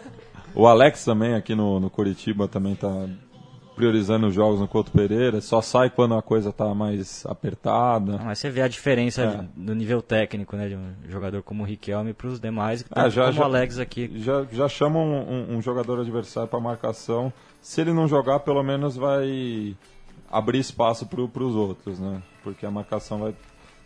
[0.55, 3.07] O Alex também aqui no, no Curitiba também tá
[3.79, 5.41] priorizando os jogos no Couto Pereira.
[5.41, 8.19] Só sai quando a coisa tá mais apertada.
[8.23, 9.45] Mas você vê a diferença É.
[9.57, 10.69] do nível técnico, né?
[10.69, 13.45] De um jogador como o Riquelme para os demais, Ah, tanto já- como já- o
[13.45, 14.11] Alex aqui.
[14.17, 17.33] Já, já chamam um, um jogador adversário para marcação.
[17.63, 19.77] Se ele não jogar, pelo menos vai
[20.31, 22.21] abrir espaço para os outros, né?
[22.43, 23.35] Porque a marcação vai.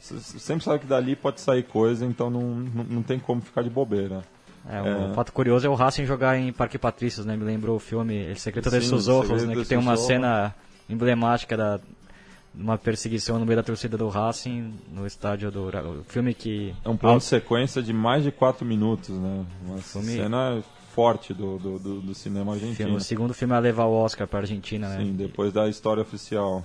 [0.00, 3.62] c- Sempre sabe que dali pode sair coisa, então não, não, não tem como ficar
[3.62, 4.22] de bobeira.
[4.68, 7.36] É, um fato curioso é o Racing jogar em Parque Patrícios, né?
[7.36, 9.54] Me lembrou o filme El Secreto de Sus Ojos, Segredo né?
[9.56, 10.54] de Que tem uma cena
[10.88, 11.80] emblemática da
[12.54, 16.88] uma perseguição no meio da torcida do Racing no estádio do o filme que É
[16.88, 19.44] um plano de sequência de mais de 4 minutos, né?
[19.64, 20.62] Uma Filme- cena
[20.94, 22.96] forte do, do, do, do cinema filme- argentino.
[22.96, 24.98] o segundo filme a levar o Oscar pra Argentina, né?
[25.02, 26.62] Sim, depois da história oficial.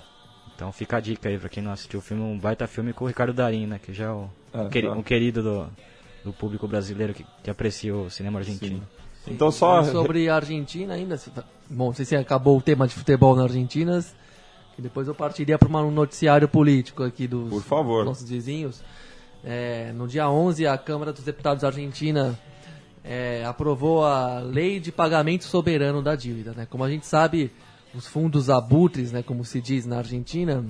[0.54, 3.06] Então fica a dica aí pra quem não assistiu o filme, um baita filme com
[3.06, 3.80] o Ricardo Darim, né?
[3.82, 4.92] Que já é o, É, um, tá.
[4.92, 5.70] um querido do,
[6.28, 8.82] do público brasileiro que, que aprecia o cinema argentino.
[9.26, 9.84] Então só...
[9.84, 11.32] Sobre a Argentina ainda, se-
[11.70, 14.04] bom, não sei se acabou o tema de futebol na Argentina,
[14.76, 18.06] que depois eu partiria para um noticiário político aqui dos Por favor.
[18.06, 18.84] nossos vizinhos.
[19.44, 22.38] É, no dia 11, a Câmara dos Deputados Argentina
[23.04, 26.52] é, aprovou a Lei de Pagamento Soberano da Dívida.
[26.52, 26.68] Né?
[26.70, 27.52] Como a gente sabe,
[27.96, 30.64] os fundos abutres, né, como se diz na Argentina,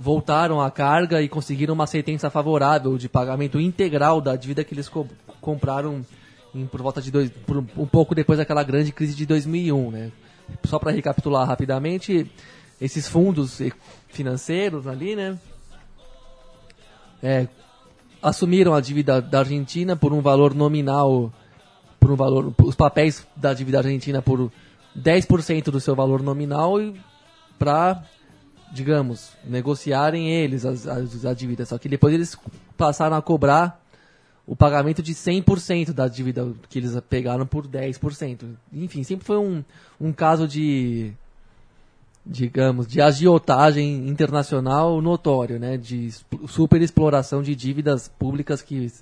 [0.00, 4.88] voltaram à carga e conseguiram uma sentença favorável de pagamento integral da dívida que eles
[4.88, 5.06] co-
[5.40, 6.06] compraram
[6.54, 10.12] em- por volta de dois, por um, pouco depois daquela grande crise de 2001, né?
[10.64, 12.30] Só para recapitular rapidamente,
[12.80, 13.60] esses fundos
[14.08, 15.36] financeiros ali, né?
[17.22, 17.48] é,
[18.22, 21.32] assumiram a dívida da Argentina por um valor nominal,
[21.98, 24.50] por um valor, os papéis da dívida argentina por
[24.96, 26.94] 10% do seu valor nominal e
[27.58, 28.02] para,
[28.72, 31.34] digamos, negociarem eles as, as, a.
[31.66, 32.36] Só que depois eles
[32.76, 33.82] passaram a cobrar
[34.46, 38.46] o pagamento de 100% da dívida que eles pegaram por 10%.
[38.72, 39.62] Enfim, sempre foi um,
[40.00, 41.12] um caso de
[42.24, 48.92] digamos, de agiotagem internacional notório, né, de exp- superexploração de dívidas públicas que,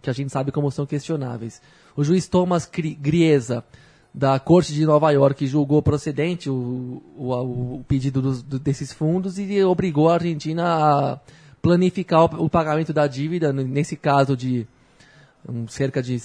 [0.00, 1.60] que a gente sabe como são questionáveis.
[1.96, 3.64] O juiz Thomas Griesa,
[4.12, 7.30] da Corte de Nova York, julgou procedente o, o,
[7.76, 11.20] o pedido dos- do- desses fundos e obrigou a Argentina a
[11.62, 14.66] planificar o, o pagamento da dívida, nesse caso de
[15.48, 16.20] um, cerca de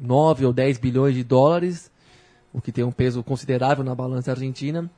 [0.00, 1.90] 9 ou 10 bilhões de dólares,
[2.52, 4.88] o que tem um peso considerável na balança argentina,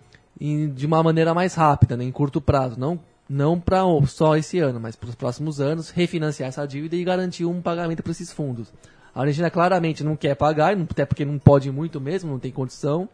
[0.40, 2.78] e de uma maneira mais rápida, né, em curto prazo.
[2.78, 2.98] Não,
[3.28, 7.44] não para só esse ano, mas para os próximos anos, refinanciar essa dívida e garantir
[7.44, 8.72] um pagamento para esses fundos.
[9.20, 13.06] A Argentina claramente não quer pagar, até porque não pode muito mesmo, não tem condição,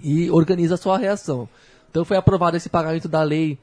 [0.00, 1.48] e organiza a sua reação.
[1.90, 3.58] Então foi aprovado esse pagamento da lei,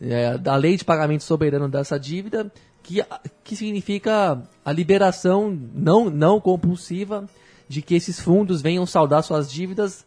[0.00, 2.50] é, da lei de pagamento soberano dessa dívida,
[2.82, 3.04] que,
[3.44, 7.28] que significa a liberação não, não compulsiva
[7.68, 10.06] de que esses fundos venham saldar suas dívidas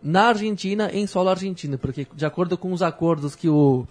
[0.00, 3.88] na Argentina, em solo argentino, porque de acordo com os acordos que, o,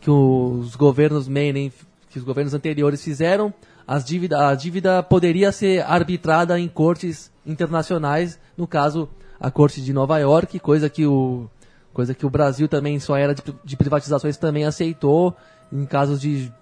[0.00, 1.72] que os governos Menem,
[2.10, 3.52] que os governos anteriores fizeram,
[3.94, 9.08] as dívida, a dívida poderia ser arbitrada em cortes internacionais, no caso
[9.40, 11.48] a corte de Nova York, coisa que o
[11.92, 15.34] coisa que o Brasil também em sua era de, de privatizações também aceitou
[15.72, 16.52] em casos de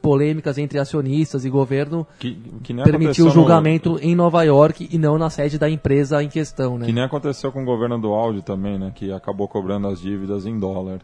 [0.00, 4.98] polêmicas entre acionistas e governo Que, que permitiu o no- julgamento em Nova York e
[4.98, 6.86] não na sede da empresa em questão, né?
[6.86, 8.92] Que nem aconteceu com o governo do áudio também, né?
[8.94, 11.00] Que acabou cobrando as dívidas em dólar.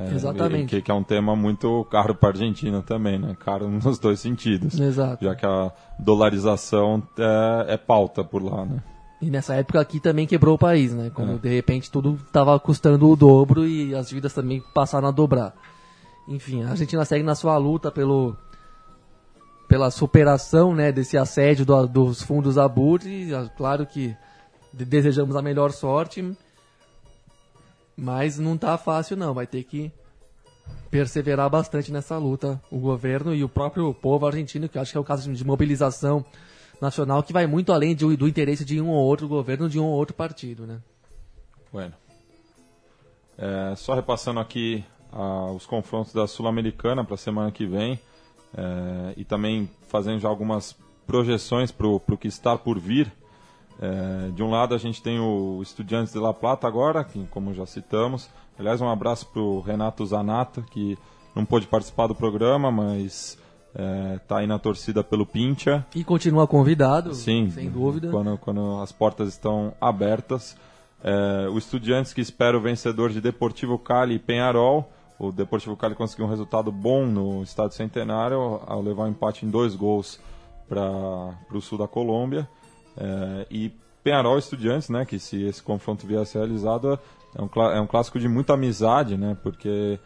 [0.00, 0.70] É, Exatamente.
[0.76, 3.36] Que, que é um tema muito caro para a Argentina também, né?
[3.38, 4.78] Caro nos dois sentidos.
[4.80, 5.24] Exato.
[5.24, 8.82] Já que a dolarização é, é pauta por lá, né?
[9.20, 11.10] E nessa época aqui também quebrou o país, né?
[11.14, 11.38] Quando É.
[11.38, 15.54] de repente tudo estava custando o dobro e as dívidas também passaram a dobrar.
[16.26, 18.34] Enfim, a Argentina segue na sua luta pelo
[19.68, 22.58] pela superação, né, desse assédio do- dos fundos.
[22.58, 22.68] Ah,
[23.56, 24.16] Claro que
[24.74, 26.36] de- desejamos a melhor sorte,
[28.00, 29.92] mas não tá fácil não, vai ter que
[30.90, 35.00] perseverar bastante nessa luta o governo e o próprio povo argentino, que acho que é
[35.00, 36.24] o caso de mobilização
[36.80, 39.84] nacional que vai muito além de- do interesse de um ou outro governo, de um
[39.84, 40.80] ou outro partido, né?
[41.70, 41.92] Bueno.
[43.36, 47.98] É, só repassando aqui ah, os confrontos da Sul-Americana para a semana que vem
[48.56, 50.74] é, e também fazendo já algumas
[51.06, 53.12] projeções para o que está por vir.
[53.80, 57.54] É, de um lado a gente tem o Estudiantes de La Plata agora, que, como
[57.54, 58.28] já citamos.
[58.58, 60.98] Aliás, um abraço para o Renato Zanata, que
[61.34, 63.38] não pôde participar do programa, mas
[64.16, 65.86] está aí na torcida pelo Pincha.
[65.94, 68.10] E continua convidado, Sim, sem dúvida.
[68.10, 70.56] Quando, quando as portas estão abertas.
[71.02, 74.90] É, o Estudiantes que espera o vencedor de Deportivo Cali e Penharol.
[75.18, 79.50] O Deportivo Cali conseguiu um resultado bom no Estádio Centenário ao levar um empate em
[79.50, 80.20] dois gols
[80.68, 82.48] para o sul da Colômbia.
[83.00, 83.72] É, e
[84.04, 86.98] Penharol e Estudiantes, né, que se esse confronto viesse realizado,
[87.34, 89.98] é um, é um clássico de muita amizade, né, porque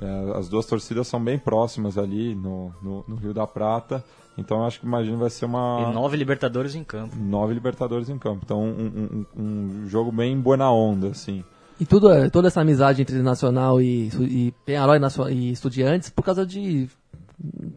[0.00, 4.04] é, as duas torcidas são bem próximas ali no, no, no Rio da Prata.
[4.38, 7.14] Então eu acho que imagino vai ser uma E nove Libertadores em campo.
[7.16, 8.40] nove Libertadores em campo.
[8.44, 11.44] Então, um, um- um jogo bem buena onda, assim.
[11.78, 16.46] E tudo, toda essa amizade entre Nacional e, e Penharol e, e Estudiantes por causa
[16.46, 16.88] de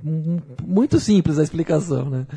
[0.03, 2.27] m- muito simples a explicação, né?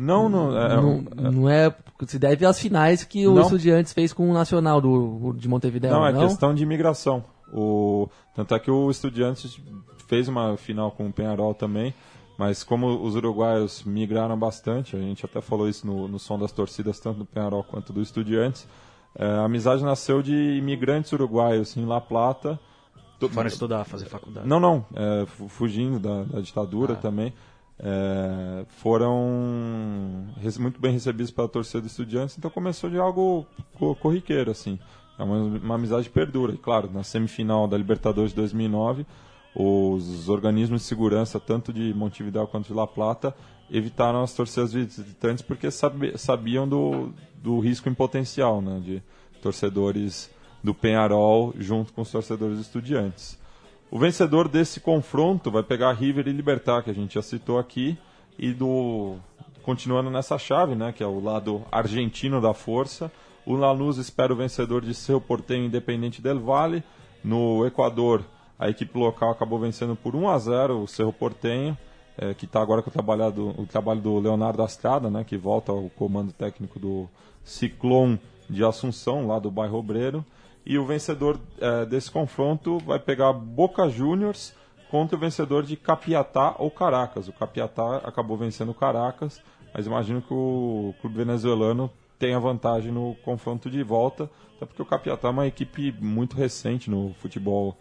[0.00, 0.56] Não, não.
[0.58, 1.00] É, não,
[1.32, 1.74] não é.
[2.06, 3.42] Se deve às finais que o Não.
[3.42, 5.90] Estudiantes fez com o Nacional do, de Montevideo.
[5.90, 7.22] Não, Não, é questão de imigração.
[7.52, 9.60] O, tanto é que o Estudiantes
[10.08, 11.92] fez uma final com o Penharol também,
[12.38, 16.52] mas como os uruguaios migraram bastante, a gente até falou isso no, no som das
[16.52, 18.66] torcidas, tanto do Penharol quanto do Estudiantes,
[19.18, 22.58] é, a amizade nasceu de imigrantes uruguaios em La Plata.
[23.32, 24.48] Foram estudar, fazer faculdade.
[24.48, 27.34] Não, não, é, fu- fugindo da, da ditadura também.
[27.82, 30.26] É, foram
[30.58, 33.46] muito bem recebidos pela torcida do Estudiantes, então começou de algo
[33.78, 34.78] co- corriqueiro, assim.
[35.18, 36.52] É uma, uma amizade perdura.
[36.52, 39.06] E claro, na semifinal da Libertadores de 2009,
[39.54, 43.34] os organismos de segurança, tanto de Montevideo quanto de La Plata,
[43.70, 47.12] evitaram as torcidas visitantes porque sabiam do,
[47.42, 49.02] do risco em potencial, né, de
[49.40, 50.30] torcedores
[50.62, 53.38] do Penharol junto com os torcedores do Estudiantes.
[53.90, 57.98] O vencedor desse confronto vai pegar River e Libertar, que a gente já citou aqui,
[58.38, 59.16] e do
[59.62, 63.10] continuando nessa chave, né, que é o lado argentino da força,
[63.44, 66.84] o Lanús espera o vencedor de seu Porteño Independente del Valle.
[67.22, 68.24] No Equador,
[68.58, 71.76] a equipe local acabou vencendo por 1 a 0 o Cerro Porteño,
[72.16, 75.36] eh, que está agora com o trabalho, do, o trabalho do Leonardo Astrada, né, que
[75.36, 77.08] volta ao comando técnico do
[77.42, 80.24] Ciclone de Assunção, lá do bairro Obreiro.
[80.64, 84.54] E o vencedor eh, desse confronto vai pegar Boca Juniors
[84.90, 87.28] contra o vencedor de Capiatá ou Caracas.
[87.28, 89.40] O Capiatá acabou vencendo o Caracas,
[89.74, 94.84] mas imagino que o clube venezuelano tenha vantagem no confronto de volta, até porque o
[94.86, 97.76] Capiatá é uma equipe muito recente no futebol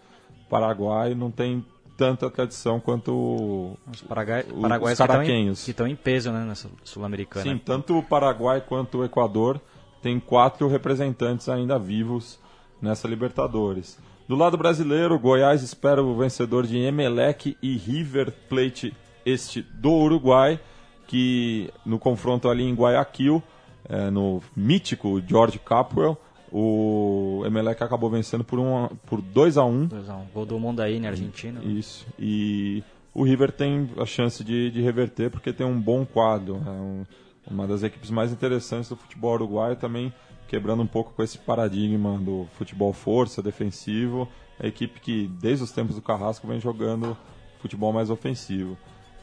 [0.50, 1.66] paraguaio, não tem
[1.98, 5.66] tanta tradição quanto Os paraguai, Os paraguaios que estão em, caraquenhos.
[5.66, 7.44] que estão em peso né, nessa Sul-Americana.
[7.44, 9.60] Sim, tanto o Paraguai quanto o Equador
[10.02, 12.40] tem quatro representantes ainda vivos
[12.82, 13.98] nessa Libertadores.
[14.28, 18.94] Do lado brasileiro, o Goiás espera o vencedor de Emelec e River Plate
[19.26, 20.60] este do Uruguai,
[21.08, 23.42] que no confronto ali em Guayaquil,
[23.88, 26.16] eh, no mítico George Capwell,
[26.52, 30.26] o Emelec acabou vencendo por, um, a- por 2 a 1 2 a 1.
[30.34, 31.64] Gol do né, argentino.
[31.64, 32.06] isso.
[32.18, 36.62] E o River tem a chance de, de reverter porque tem um bom quadro.
[36.66, 37.06] É um-
[37.50, 40.14] uma das equipes mais interessantes do futebol uruguaio também
[40.50, 44.28] quebrando um pouco com esse paradigma do futebol força, defensivo.
[44.60, 47.16] A equipe que, desde os tempos do Carrasco, vem jogando
[47.62, 48.76] futebol mais ofensivo.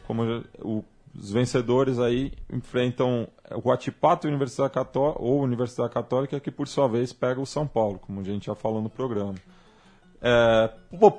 [0.06, 0.22] Como
[0.62, 0.84] o-
[1.18, 3.26] os vencedores aí enfrentam
[3.64, 7.98] o Atipato Universidade Católica, ou Universidade Católica, que por sua vez pega o São Paulo,
[7.98, 9.34] como a gente já falou no programa.
[10.20, 10.70] É,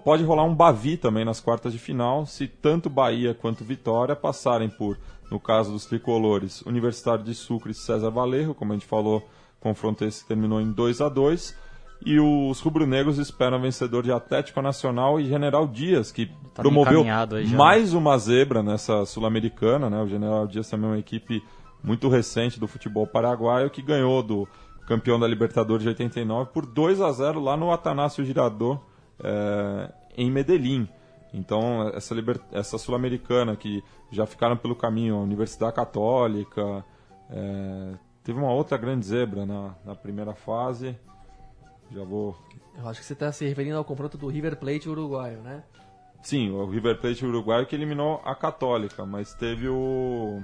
[0.04, 4.70] pode rolar um Bavi também nas quartas de final, se tanto Bahia quanto Vitória passarem
[4.70, 4.98] por,
[5.32, 9.28] no caso dos tricolores, Universitário de Sucre e César Valerro, como a gente falou,
[9.68, 11.56] confronto esse terminou em 2 a 2
[12.06, 17.04] e os rubro-negros esperam vencedor de Atlético Nacional e General Dias, que Tá promoveu
[17.44, 17.58] já.
[17.58, 20.02] mais uma zebra nessa Sul-Americana, né?
[20.02, 21.44] O General Dias também é uma equipe
[21.84, 24.48] muito recente do futebol paraguaio que ganhou do
[24.88, 28.80] campeão da Libertadores de 89 por 2 a 0 lá no Atanásio Girador
[29.24, 30.88] eh, em Medellín.
[31.34, 32.16] Então essa,
[32.52, 36.84] essa Sul-Americana que já ficaram pelo caminho, a Universidade Católica,
[37.30, 37.94] eh,
[38.28, 40.98] teve uma outra grande zebra na, na primeira fase.
[41.90, 42.38] Já vou
[42.78, 45.64] Eu acho que você está se referindo ao confronto do River Plate uruguaio, né?
[46.22, 50.44] Sim, o River Plate uruguaio que eliminou a Católica, mas teve o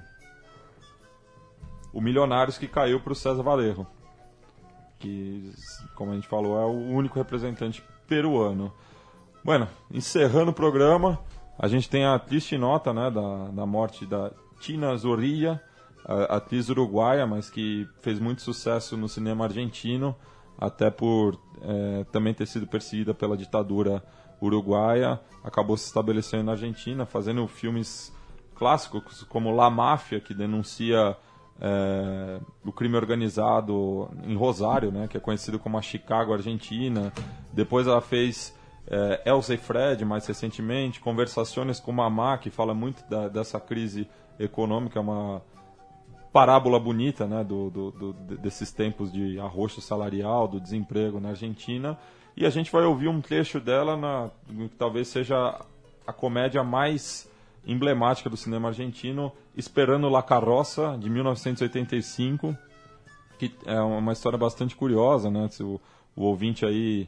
[1.92, 3.86] o Milionários que caiu para o César Valerro,
[4.98, 5.52] que,
[5.94, 8.74] como a gente falou, é o único representante peruano.
[9.44, 11.20] Bueno, encerrando o programa,
[11.60, 14.32] a gente tem a triste nota né, da, da morte da
[14.62, 15.62] Tina Zorrilla,
[16.06, 20.16] atriz uruguaia, mas que fez muito sucesso no cinema argentino,
[20.58, 24.04] até por eh, também ter sido perseguida pela ditadura
[24.42, 28.14] uruguaia, acabou se estabelecendo na Argentina, fazendo filmes
[28.56, 31.16] clássicos como La Máfia, que denuncia
[31.62, 37.12] eh, o crime organizado em Rosário, né, que é conhecido como a Chicago Argentina.
[37.54, 38.54] Depois ela fez
[38.88, 44.08] eh, Elsa e Fred, mais recentemente, Conversações com Mamá, que fala muito da- dessa crise
[44.38, 45.42] econômica, uma
[46.34, 51.30] parábola bonita né, do, do- do- de- desses tempos de arroxo salarial, do desemprego na
[51.30, 51.98] Argentina.
[52.36, 55.64] E a gente vai ouvir um trecho dela, na, que talvez seja
[56.06, 57.30] a comédia mais
[57.66, 62.58] emblemática do cinema argentino, Esperando La Carroça, de 1985,
[63.38, 65.48] que é uma história bastante curiosa, né?
[65.50, 65.80] Se o,
[66.16, 67.08] o ouvinte aí,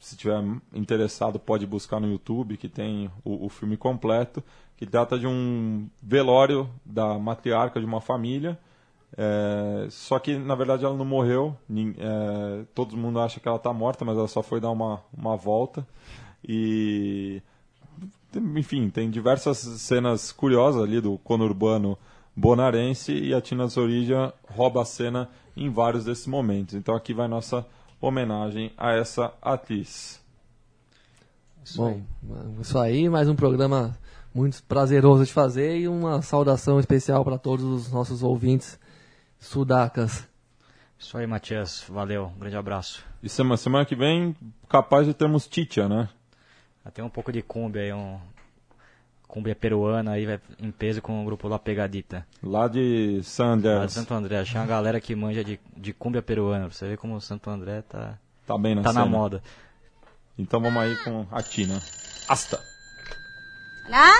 [0.00, 0.42] se tiver
[0.72, 4.42] interessado, pode buscar no YouTube, que tem o, o filme completo,
[4.76, 8.58] que trata de um velório da matriarca de uma família,
[9.16, 11.54] é, só que na verdade ela não morreu,
[11.98, 15.36] é, todo mundo acha que ela está morta, mas ela só foi dar uma, uma
[15.36, 15.86] volta.
[16.42, 17.42] E
[18.34, 21.98] enfim, tem diversas cenas curiosas ali do conurbano
[22.34, 26.74] bonarense e a Tina Zorija rouba a cena em vários desses momentos.
[26.74, 27.66] Então aqui vai nossa
[28.00, 30.20] homenagem a essa atriz.
[31.76, 32.00] Bom,
[32.60, 33.96] isso aí, mais um programa
[34.34, 38.78] muito prazeroso de fazer e uma saudação especial para todos os nossos ouvintes
[39.38, 40.26] sudacas.
[40.98, 41.84] Isso aí, Matias.
[41.88, 42.26] Valeu.
[42.34, 43.04] Um grande abraço.
[43.22, 44.36] E semana, semana que vem,
[44.68, 46.08] capaz de termos Titia, né?
[46.92, 48.18] Tem um pouco de cumbia aí, um
[49.30, 52.26] cumbia peruana aí, vai em peso com o grupo La Pegadita.
[52.42, 53.78] Lá de San Andrés.
[53.78, 54.38] Lá de Santo André.
[54.38, 56.66] Achei uma galera que manja de, de cumbia peruana.
[56.66, 59.04] Pra você ver como o Santo André tá, Tá bem na tá cena.
[59.04, 59.42] na moda.
[60.38, 61.80] Então vamos aí com a Tina.
[62.28, 62.58] Hasta!
[63.86, 64.10] ¿Hola?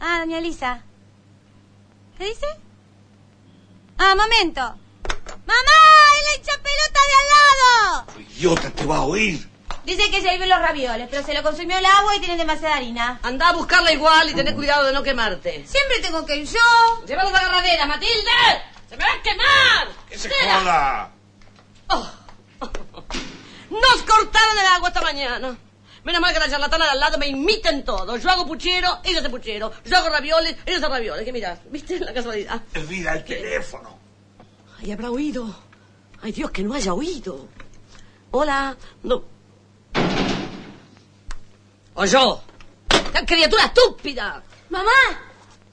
[0.00, 0.82] Ah, doña Elisa.
[2.18, 2.46] ¿Qué dice?
[3.98, 4.60] Ah, momento.
[4.60, 5.78] ¡Mamá!
[6.16, 8.20] ¡El hincha pelota de al lado!
[8.20, 9.48] Idiota, te va a oír.
[9.86, 12.74] Dice que se hirvió los ravioles, pero se lo consumió el agua y tiene demasiada
[12.76, 13.20] harina.
[13.22, 15.64] Anda a buscarla igual y tenés cuidado de no quemarte.
[15.64, 17.06] Siempre tengo que ir yo.
[17.06, 18.12] Llévalo a la agarradera, Matilde.
[18.88, 19.88] ¡Se me va a quemar!
[20.08, 20.60] ¡Que se Espera.
[20.60, 21.12] joda!
[23.70, 25.56] Nos cortaron el agua esta mañana.
[26.02, 28.16] Menos mal que la charlatana de al lado me imiten todo.
[28.16, 29.72] Yo hago puchero, ellos hacen puchero.
[29.84, 31.24] Yo hago ravioles, ellos hacen ravioles.
[31.24, 31.60] ¿Qué miras?
[31.70, 32.60] ¿Viste la casualidad?
[32.76, 33.98] Olvida el teléfono.
[34.80, 35.54] Ay, habrá oído.
[36.22, 37.48] Ay, Dios, que no haya oído.
[38.32, 38.76] Hola.
[39.04, 39.35] No.
[41.96, 42.42] O yo.
[42.88, 44.42] ¡Qué criatura estúpida!
[44.68, 44.90] Mamá,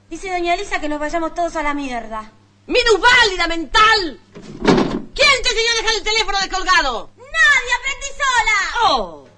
[0.08, 2.32] dice doña Elisa que nos vayamos todos a la mierda.
[2.66, 4.20] ¡Minusválida mental!
[4.32, 7.10] ¿Quién te enseñó a dejar el teléfono descolgado?
[7.16, 7.72] ¡Nadie!
[7.78, 8.88] ¡Aprendí sola!
[8.88, 9.28] ¡Oh!